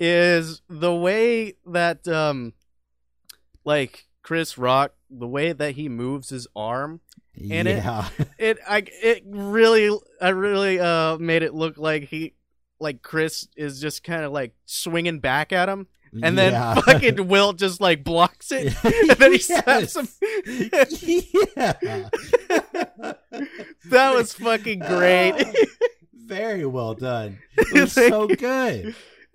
[0.00, 2.52] is the way that um
[3.64, 7.00] like Chris Rock the way that he moves his arm
[7.36, 8.08] And it- yeah.
[8.38, 12.34] it I it really I really uh made it look like he
[12.80, 15.86] like Chris is just kind of like swinging back at him
[16.22, 16.74] and then Yeah.
[16.86, 20.08] fucking Will just like blocks it and then he slaps him
[20.46, 21.74] yeah.
[23.90, 25.34] that was fucking great
[26.32, 27.38] very well done.
[27.58, 28.94] It was so good.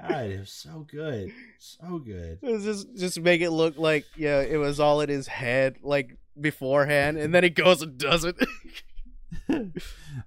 [0.00, 1.32] God, it was so good.
[1.58, 2.38] So good.
[2.42, 7.18] Just just make it look like yeah, it was all in his head like beforehand,
[7.18, 8.36] and then he goes and does it.
[9.50, 9.68] All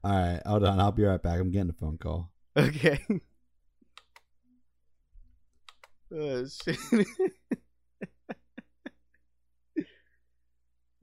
[0.03, 0.80] right, hold on.
[0.80, 1.39] I'll be right back.
[1.39, 2.32] I'm getting a phone call.
[2.57, 2.99] okay.
[6.15, 6.78] Oh, shit.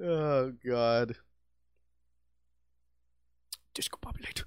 [0.03, 1.17] oh god.
[3.75, 4.45] Discombobulate.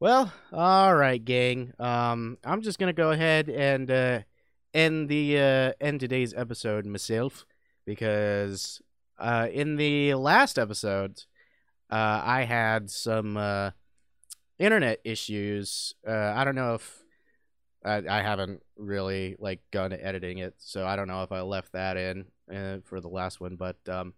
[0.00, 1.72] Well, all right, gang.
[1.78, 4.20] Um, I'm just gonna go ahead and uh,
[4.72, 7.44] end the uh, end today's episode myself
[7.84, 8.80] because
[9.18, 11.24] uh, in the last episode,
[11.90, 13.72] uh, I had some uh,
[14.58, 15.94] internet issues.
[16.06, 17.02] Uh, I don't know if
[17.84, 21.42] I, I haven't really like gone to editing it, so I don't know if I
[21.42, 23.56] left that in uh, for the last one.
[23.56, 24.14] But um,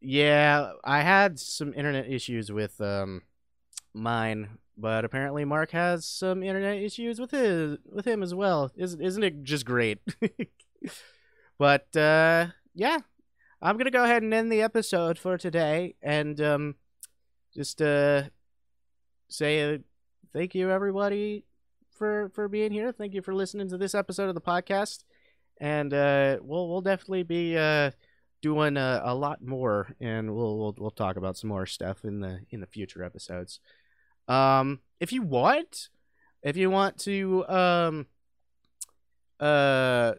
[0.00, 3.22] yeah, I had some internet issues with um,
[3.94, 8.70] mine, but apparently Mark has some internet issues with his with him as well.
[8.76, 9.98] Isn't isn't it just great?
[11.58, 12.98] but uh, yeah,
[13.62, 16.74] I'm gonna go ahead and end the episode for today, and um,
[17.54, 18.24] just uh,
[19.28, 19.78] say uh,
[20.32, 21.44] thank you everybody
[21.90, 22.92] for for being here.
[22.92, 25.04] Thank you for listening to this episode of the podcast,
[25.58, 27.92] and uh, we'll we'll definitely be uh,
[28.42, 32.20] doing a, a lot more, and we'll, we'll we'll talk about some more stuff in
[32.20, 33.60] the in the future episodes.
[34.28, 35.88] Um, if you want,
[36.42, 38.06] if you want to um
[39.38, 40.14] uh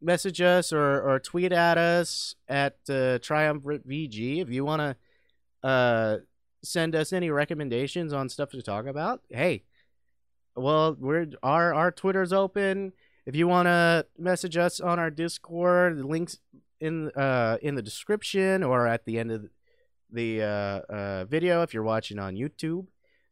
[0.00, 4.96] message us or, or tweet at us at uh, Triumvirate VG if you want to
[5.66, 6.18] uh,
[6.62, 9.22] send us any recommendations on stuff to talk about.
[9.28, 9.64] Hey,
[10.54, 12.92] well, we're our our Twitter's open.
[13.26, 16.38] If you want to message us on our Discord, the links
[16.80, 19.48] in uh in the description or at the end of
[20.10, 22.86] the uh, uh video if you're watching on YouTube.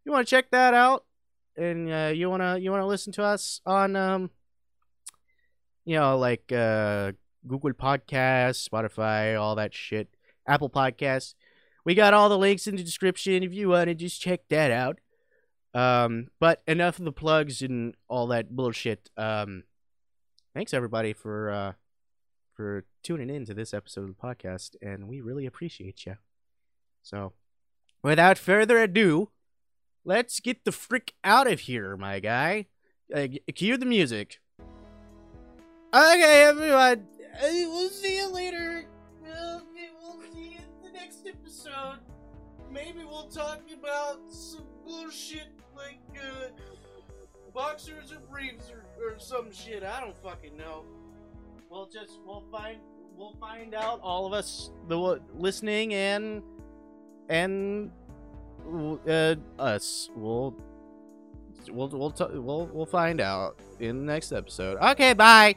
[0.04, 1.04] You want to check that out,
[1.56, 4.30] and uh, you wanna you wanna listen to us on um
[5.84, 7.12] you know, like uh,
[7.46, 10.08] Google Podcasts, Spotify, all that shit,
[10.48, 11.34] Apple Podcasts.
[11.84, 14.70] We got all the links in the description if you want to just check that
[14.70, 14.98] out.
[15.74, 19.10] Um, but enough of the plugs and all that bullshit.
[19.16, 19.64] Um,
[20.54, 21.72] thanks everybody for uh,
[22.54, 26.16] for tuning in to this episode of the podcast, and we really appreciate you.
[27.02, 27.32] So,
[28.02, 29.30] without further ado,
[30.04, 32.66] let's get the frick out of here, my guy.
[33.14, 34.40] Uh, cue the music.
[35.92, 37.06] Okay, everyone.
[37.42, 38.86] We'll see you later.
[39.22, 41.98] Okay, we'll see you in the next episode.
[42.70, 46.48] Maybe we'll talk about some bullshit like uh,
[47.52, 49.84] boxers or briefs or, or some shit.
[49.84, 50.84] I don't fucking know.
[51.74, 52.78] We'll just we'll find
[53.16, 53.98] we'll find out.
[54.00, 56.40] All of us, the listening and
[57.28, 57.90] and
[59.08, 60.08] uh, us.
[60.14, 60.54] We'll
[61.72, 64.78] we'll we'll t- we'll we'll find out in the next episode.
[64.78, 65.56] Okay, bye.